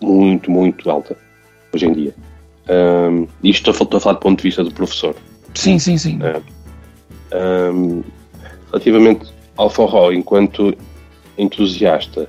[0.00, 1.16] muito, muito alta
[1.72, 2.14] hoje em dia.
[2.68, 5.16] Um, isto estou, a falar do ponto de vista do professor.
[5.54, 6.20] Sim, sim, sim.
[7.34, 8.02] Um,
[8.70, 10.74] relativamente ao forró, enquanto
[11.36, 12.28] entusiasta,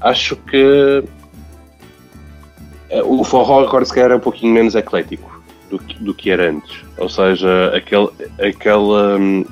[0.00, 1.02] acho que
[3.04, 6.84] o forró agora se calhar é um pouquinho menos eclético do, do que era antes.
[6.98, 8.08] Ou seja, aquele,
[8.40, 9.44] aquela, hum,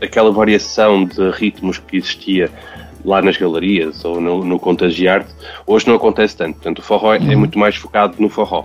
[0.00, 2.50] aquela variação de ritmos que existia
[3.04, 5.32] lá nas galerias ou no, no Contagiarte,
[5.66, 6.54] hoje não acontece tanto.
[6.54, 7.38] Portanto, o forró é, é uhum.
[7.38, 8.64] muito mais focado no forró.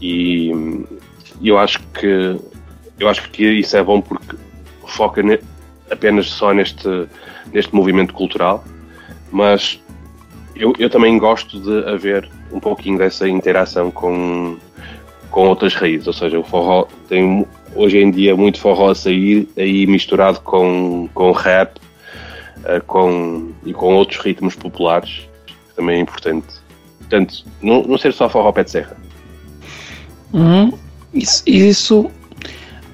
[0.00, 0.50] E
[1.42, 2.36] eu acho que
[2.98, 4.36] eu acho que isso é bom porque
[4.86, 5.38] foca ne,
[5.90, 7.08] apenas só neste,
[7.52, 8.62] neste movimento cultural,
[9.32, 9.80] mas
[10.60, 14.58] eu, eu também gosto de haver um pouquinho dessa interação com,
[15.30, 19.48] com outras raízes, ou seja, o forró tem hoje em dia muito forró a sair
[19.56, 21.78] aí misturado com, com rap
[22.58, 26.46] uh, com, e com outros ritmos populares, que também é importante.
[26.98, 28.96] Portanto, não, não ser só forró pé de serra.
[30.32, 30.72] Uhum.
[31.14, 32.10] Isso, isso,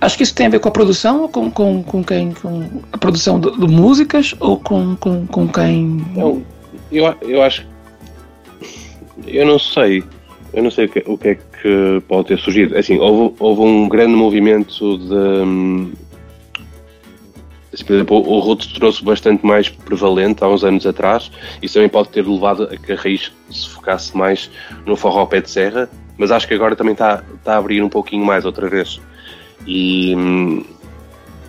[0.01, 2.33] acho que isso tem a ver com a produção ou com, com, com quem?
[2.33, 6.07] Com a produção de, de músicas ou com, com, com quem?
[6.17, 6.43] Eu,
[6.91, 7.67] eu, eu acho.
[9.27, 10.05] Eu não sei.
[10.53, 12.77] Eu não sei o que, o que é que pode ter surgido.
[12.77, 15.93] Assim, houve, houve um grande movimento de.
[17.73, 21.31] Assim, por exemplo, o Roots trouxe bastante mais prevalente há uns anos atrás.
[21.61, 24.51] Isso também pode ter levado a que a raiz se focasse mais
[24.87, 27.89] no forró pé de serra, mas acho que agora também está, está a abrir um
[27.89, 28.99] pouquinho mais outra vez.
[29.67, 30.15] E,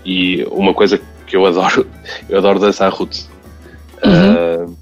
[0.04, 1.88] e uma coisa que eu adoro,
[2.28, 3.30] eu adoro dançar Roots.
[4.04, 4.66] Uhum.
[4.66, 4.77] Uh,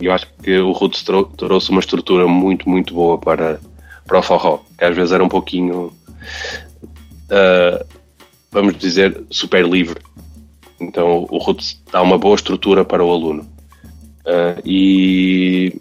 [0.00, 1.04] eu acho que o Roots
[1.36, 3.60] trouxe uma estrutura muito, muito boa para,
[4.06, 5.92] para o forró, que às vezes era um pouquinho,
[7.30, 7.86] uh,
[8.50, 10.00] vamos dizer, super livre.
[10.80, 13.42] Então o Roots dá uma boa estrutura para o aluno.
[14.26, 15.80] Uh, e,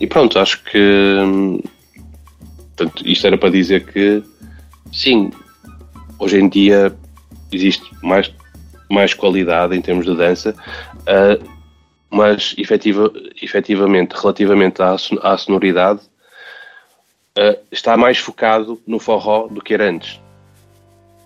[0.00, 1.60] e pronto, acho que
[2.74, 4.22] portanto, isto era para dizer que
[4.92, 5.30] sim,
[6.18, 6.94] hoje em dia
[7.52, 8.32] existe mais,
[8.90, 10.54] mais qualidade em termos de dança.
[11.00, 11.61] Uh,
[12.12, 13.10] mas efetiva,
[13.40, 16.00] efetivamente, relativamente à, à sonoridade,
[17.38, 20.20] uh, está mais focado no forró do que era antes.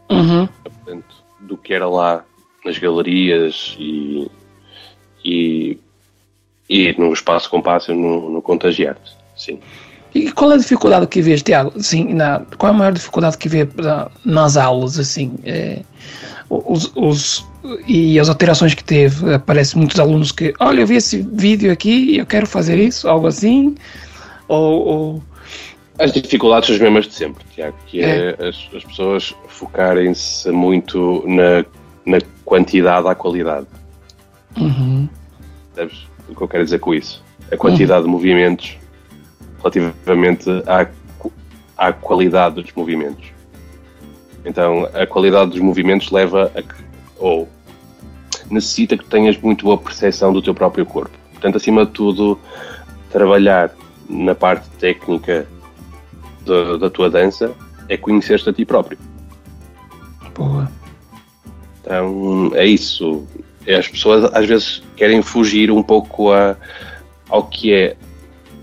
[0.09, 0.47] Uhum.
[0.47, 2.25] Portanto, do que era lá
[2.65, 4.31] nas galerias e,
[5.25, 5.79] e,
[6.71, 9.17] e no espaço compasso no, no Contagiarte.
[9.37, 9.59] Sim.
[10.17, 11.75] E qual é a dificuldade que vês, Tiago?
[11.77, 13.69] Assim, na, qual é a maior dificuldade que vê
[14.25, 14.99] nas aulas?
[14.99, 15.83] Assim, é,
[16.49, 17.47] os, os,
[17.87, 22.13] e as alterações que teve, aparece muitos alunos que, olha, eu vi esse vídeo aqui
[22.13, 23.75] e eu quero fazer isso, algo assim,
[24.49, 24.87] ou...
[24.87, 25.23] ou...
[25.99, 30.51] As dificuldades são as mesmas de sempre, Tiago, que é, é as, as, pessoas focarem-se
[30.51, 31.63] muito na,
[32.07, 33.67] na quantidade à qualidade.
[34.57, 35.09] Uhum.
[35.75, 37.23] Sabes o que eu quero dizer com isso?
[37.53, 38.07] A quantidade uhum.
[38.07, 38.79] de movimentos
[39.59, 40.87] relativamente à,
[41.77, 43.27] à qualidade dos movimentos.
[44.45, 46.75] Então, a qualidade dos movimentos leva a que,
[47.19, 47.49] ou
[48.51, 51.17] necessita que tenhas muito boa percepção do teu próprio corpo.
[51.33, 52.39] Portanto, acima de tudo,
[53.11, 53.71] trabalhar
[54.09, 55.47] na parte técnica
[56.45, 57.53] da, da tua dança
[57.89, 58.99] é conhecer-te a ti próprio.
[60.35, 60.71] Boa.
[61.81, 63.27] Então é isso.
[63.67, 66.57] As pessoas às vezes querem fugir um pouco a,
[67.29, 67.97] ao que é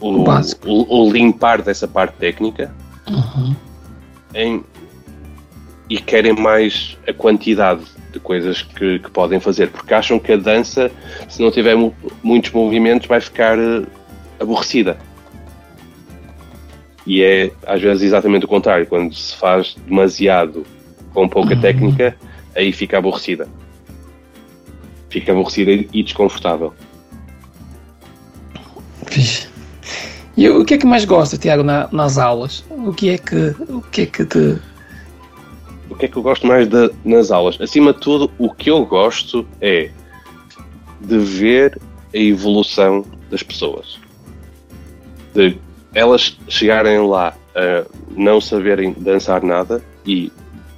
[0.04, 0.26] o,
[0.66, 2.74] o, o limpar dessa parte técnica
[3.08, 3.56] uhum.
[4.36, 4.64] em,
[5.90, 10.38] e querem mais a quantidade de coisas que, que, podem fazer, porque acham que a
[10.38, 10.92] dança,
[11.30, 13.88] se não tiver mu muitos movimentos, vai ficar uh,
[14.40, 14.98] aborrecida.
[17.06, 20.66] E é às vezes exatamente o contrário, quando se faz demasiado
[21.14, 21.62] com pouca uhum.
[21.62, 22.16] técnica,
[22.56, 23.48] aí fica aborrecida.
[25.10, 26.74] Fica aborrecida e desconfortável.
[29.08, 29.53] Fixe.
[30.36, 32.64] E o que é que mais gosta, Tiago, na, nas aulas?
[32.70, 34.58] O que é que, o que é que te.
[35.90, 37.60] O que é que eu gosto mais de, nas aulas?
[37.62, 39.92] Acima de tudo, o que eu gosto é
[41.00, 41.80] de ver
[42.14, 44.00] a evolução das pessoas.
[45.36, 45.58] De
[45.94, 50.32] elas chegarem lá a não saberem dançar nada e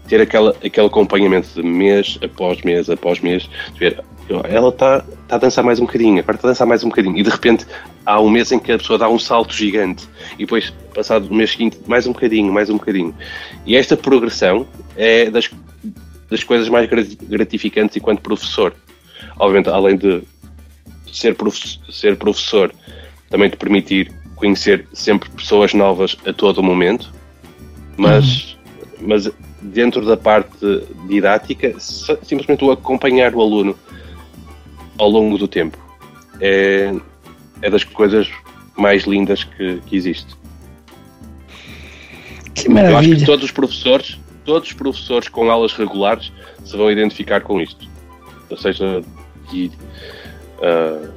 [0.08, 4.04] ter aquela, aquele acompanhamento de mês após mês após mês, de ver,
[4.50, 7.18] ela está tá a dançar mais um bocadinho, agora está a dançar mais um bocadinho,
[7.18, 7.66] e de repente
[8.06, 11.34] há um mês em que a pessoa dá um salto gigante, e depois, passado o
[11.34, 13.16] mês seguinte, mais um bocadinho, mais um bocadinho.
[13.66, 15.50] E esta progressão é das,
[16.30, 18.74] das coisas mais gratificantes enquanto professor.
[19.38, 20.24] Obviamente, além de
[21.12, 22.74] ser, prof, ser professor,
[23.30, 27.14] também te permitir conhecer sempre pessoas novas a todo momento,
[27.98, 28.58] mas,
[29.00, 29.08] uhum.
[29.08, 33.76] mas dentro da parte didática, simplesmente o acompanhar o aluno
[34.98, 35.78] ao longo do tempo
[36.40, 36.94] é,
[37.62, 38.30] é das coisas
[38.78, 40.36] mais lindas que, que existe.
[42.54, 42.94] Que maravilha!
[42.94, 46.32] Eu acho que todos os professores, todos os professores com aulas regulares
[46.64, 47.88] se vão identificar com isto.
[48.50, 49.02] Ou seja,
[49.52, 49.72] de,
[50.60, 51.12] uh,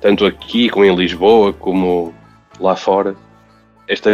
[0.00, 2.14] tanto aqui como em Lisboa, como
[2.60, 3.16] lá fora,
[3.88, 4.10] esta,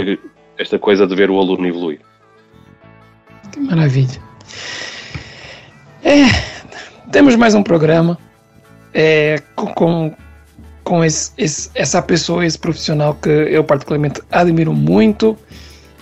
[0.56, 2.00] esta coisa de ver o aluno evoluir.
[3.52, 4.20] Que maravilha.
[6.02, 6.47] É,
[7.10, 8.18] temos mais um programa
[8.92, 10.12] é, com,
[10.84, 15.36] com esse, esse, essa pessoa, esse profissional que eu particularmente admiro muito,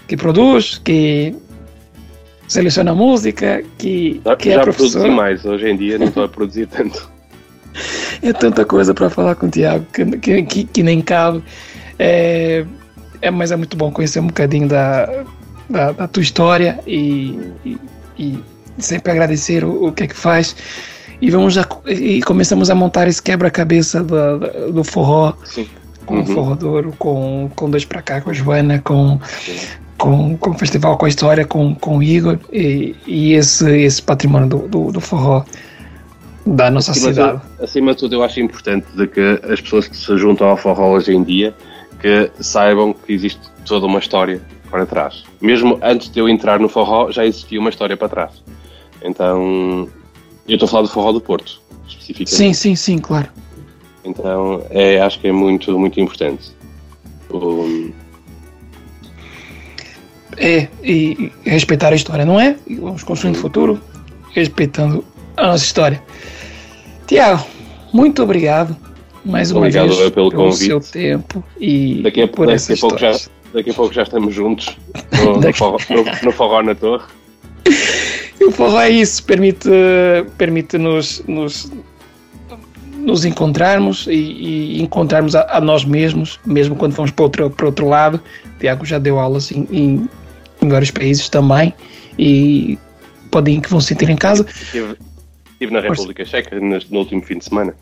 [0.07, 1.35] que produz, que
[2.49, 5.01] seleciona música, que, já, que é já professor.
[5.01, 7.11] produzi mais, hoje em dia não estou a produzir tanto.
[8.23, 11.43] é tanta coisa para falar com o Tiago que, que, que nem cabe.
[11.99, 12.65] É,
[13.21, 15.25] é, mas é muito bom conhecer um bocadinho da,
[15.69, 17.79] da, da tua história e, e,
[18.19, 18.39] e,
[18.79, 20.55] sempre agradecer o, o que é que faz.
[21.21, 25.33] E, vamos a, e começamos a montar esse quebra-cabeça do, do forró.
[25.45, 25.69] Sim.
[26.05, 26.23] Com uhum.
[26.23, 29.19] o Forró Douro, com, com Dois Pra Cá, com a Joana, com,
[29.99, 34.01] com, com o festival, com a história, com, com o Igor e, e esse, esse
[34.01, 35.45] patrimônio do, do, do forró
[36.47, 37.43] da nossa acima cidade.
[37.59, 40.57] De, acima de tudo, eu acho importante de que as pessoas que se juntam ao
[40.57, 41.53] forró hoje em dia
[42.01, 44.41] que saibam que existe toda uma história
[44.71, 45.25] para trás.
[45.41, 48.31] Mesmo antes de eu entrar no forró, já existia uma história para trás.
[49.03, 49.89] Então,
[50.49, 52.35] eu estou a falar do forró do Porto, especificamente.
[52.35, 53.29] Sim, sim, sim, claro.
[54.05, 56.53] Então, é, acho que é muito, muito importante.
[57.33, 57.93] Um...
[60.37, 62.57] É, e, e respeitar a história, não é?
[62.67, 63.81] E vamos construindo o futuro
[64.33, 65.05] respeitando
[65.37, 66.03] a nossa história.
[67.07, 67.45] Tiago,
[67.93, 68.77] muito obrigado
[69.27, 70.67] mais uma obrigado vez pelo, pelo convite.
[70.67, 73.19] seu tempo e daqui a, por daqui a pouco já
[73.53, 74.77] daqui a pouco já estamos juntos
[75.25, 77.05] no, no, forró, no, no forró na torre.
[78.41, 79.69] E o forró é isso, permite,
[80.37, 81.71] permite nos, nos,
[82.99, 87.67] nos encontrarmos e, e encontrarmos a, a, nós mesmos, mesmo quando vamos para outro, para
[87.67, 88.21] outro lado.
[88.45, 90.11] O Tiago já deu aulas em, em,
[90.61, 91.73] em vários países também
[92.19, 92.79] e
[93.31, 94.45] podem que vão sentir em casa.
[94.49, 94.97] Estive,
[95.53, 97.75] estive na República Checa no, no último fim de semana.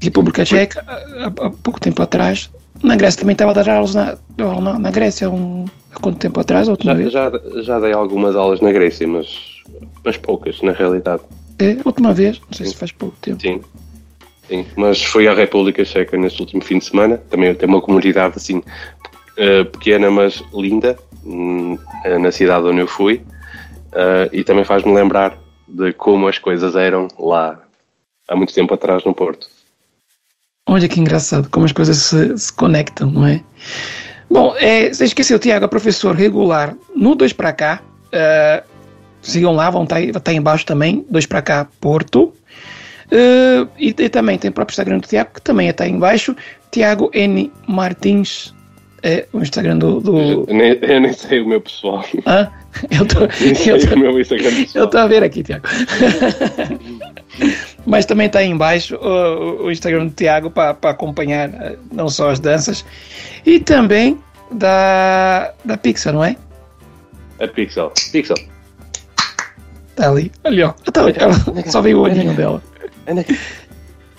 [0.00, 2.50] República Checa, há, há pouco tempo atrás,
[2.82, 6.38] na Grécia também estava a dar aulas na, na, na Grécia um, há quanto tempo
[6.40, 6.68] atrás?
[6.68, 7.32] Já, já,
[7.62, 9.57] já dei algumas aulas na Grécia, mas,
[10.04, 11.22] mas poucas, na realidade.
[11.58, 12.72] É, última vez, não sei Sim.
[12.72, 13.40] se faz pouco tempo.
[13.40, 13.60] Sim.
[14.48, 17.18] Sim, mas fui à República Checa neste último fim de semana.
[17.28, 23.16] Também tem uma comunidade assim uh, pequena, mas linda, uh, na cidade onde eu fui.
[23.92, 25.38] Uh, e também faz-me lembrar
[25.68, 27.60] de como as coisas eram lá
[28.26, 29.46] há muito tempo atrás no Porto.
[30.66, 33.42] Olha que engraçado como as coisas se, se conectam, não é?
[34.30, 37.82] Bom, é, você esqueceu, Tiago, é professor regular no 2 para cá.
[38.06, 38.77] Uh,
[39.22, 42.32] sigam lá, vão estar, tá, tá embaixo também, 2 para cá, Porto.
[43.10, 46.36] Uh, e, e, também tem o próprio Instagram do Tiago, que também está aí embaixo.
[46.70, 47.50] Tiago N.
[47.66, 48.54] Martins
[49.02, 50.00] é o Instagram do.
[50.00, 50.18] do...
[50.18, 52.04] Eu, nem, eu, nem, sei o meu pessoal.
[52.26, 52.50] Hã?
[52.90, 54.82] Eu tô, eu tô, o meu Instagram pessoal.
[54.82, 55.66] Eu estou a ver aqui, Tiago.
[57.86, 62.30] Mas também está aí embaixo o, o Instagram do Tiago para acompanhar eh, não só
[62.30, 62.84] as danças
[63.46, 64.18] e também
[64.50, 66.36] da, da Pixel, não é?
[67.40, 67.92] A Pixel.
[68.12, 68.36] Pixel.
[69.98, 70.30] Está ali.
[70.44, 70.72] Ali, ó.
[70.86, 71.34] Então, ela,
[71.66, 72.62] só veio o olhinho dela.
[73.08, 73.36] Anda aqui.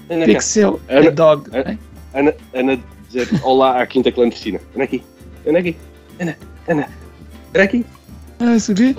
[0.09, 0.25] Anda cá.
[0.25, 1.49] Pixel Ana- dog.
[1.53, 1.79] Ana-?
[2.13, 4.59] Ana, Ana dizer olá à quinta clandestina.
[4.75, 5.01] Anda aqui.
[5.47, 5.77] Anda aqui.
[6.19, 6.37] Anda.
[6.67, 6.89] Anda.
[7.55, 7.85] Anda aqui.
[8.41, 8.93] Ah, subi.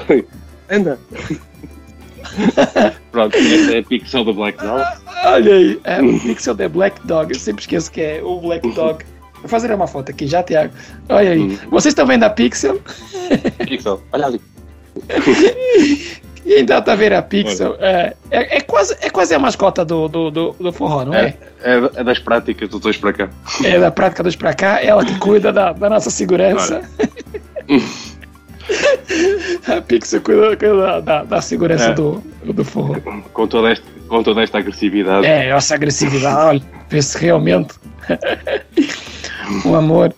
[0.70, 0.98] Anda.
[3.12, 4.82] Pronto, é a Pixel do Black Dog.
[5.24, 5.78] Olha aí.
[5.84, 7.30] É, o Pixel é Black Dog.
[7.34, 9.04] Eu sempre esqueço que é o Black Dog.
[9.40, 10.72] Vou fazer uma foto aqui já, Tiago.
[11.10, 11.40] Olha aí.
[11.40, 11.58] Uhum.
[11.70, 12.80] Vocês estão vendo a Pixel?
[13.66, 14.40] Pixel, olha ali.
[16.44, 17.76] E ainda tá vendo a Pixel.
[17.80, 21.34] É, é, é quase, é quase a mascota do, do, do, do forró, não é?
[21.62, 23.28] É, é das práticas dos dois para cá.
[23.62, 26.80] É da prática dos pra cá, ela que cuida da, da nossa segurança.
[29.68, 31.94] a Pixel cuida, cuida da, da segurança É.
[31.94, 32.96] do, do forró.
[33.32, 35.26] Com toda esta, com toda esta agressividade.
[35.26, 37.74] É, essa agressividade, olha, vê se realmente.
[39.64, 40.14] um amor.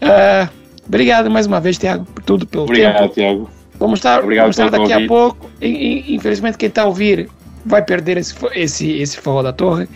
[0.00, 0.48] Ah,
[0.86, 3.14] obrigado mais uma vez, Tiago, por tudo, pelo Obrigado, tempo.
[3.14, 3.50] Tiago.
[3.84, 5.08] Vamos estar, Obrigado vamos estar daqui a convite.
[5.08, 5.50] pouco.
[5.60, 5.66] E-
[6.08, 7.28] e- infelizmente, quem está a ouvir
[7.64, 9.86] vai perder esse, esse, esse forró da torre.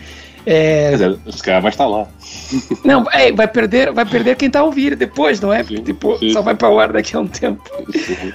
[0.45, 2.07] É, Quer dizer, se calhar vai estar lá.
[2.85, 5.63] não, é, vai perder, vai perder quem está a ouvir depois, não é?
[5.63, 6.45] Sim, tipo, sim, só sim.
[6.45, 7.61] vai para o ar daqui a um tempo.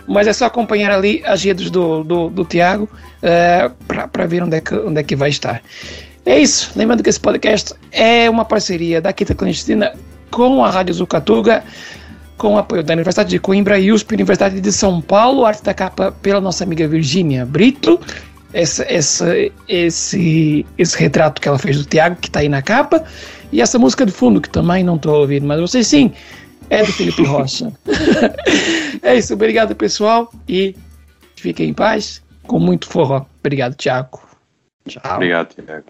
[0.06, 2.88] Mas é só acompanhar ali as redes do, do, do Tiago
[3.88, 5.62] para ver onde é, que, onde é que vai estar.
[6.26, 6.72] É isso.
[6.76, 9.92] Lembrando que esse podcast é uma parceria da Quinta Clandestina
[10.30, 11.62] com a Rádio Zucatuga,
[12.36, 15.74] com o apoio da Universidade de Coimbra e USP, Universidade de São Paulo, arte da
[15.74, 18.00] capa pela nossa amiga Virgínia Brito.
[18.52, 23.04] Esse, esse, esse, esse retrato que ela fez do Tiago, que está aí na capa,
[23.50, 26.12] e essa música de fundo, que também não estou ouvindo, mas vocês sim,
[26.70, 27.72] é do Felipe Rocha.
[29.02, 30.76] é isso, obrigado pessoal, e
[31.34, 33.26] fiquem em paz, com muito forró.
[33.40, 34.20] Obrigado, Tiago.
[34.88, 35.02] Tchau.
[35.14, 35.86] Obrigado, Tiago.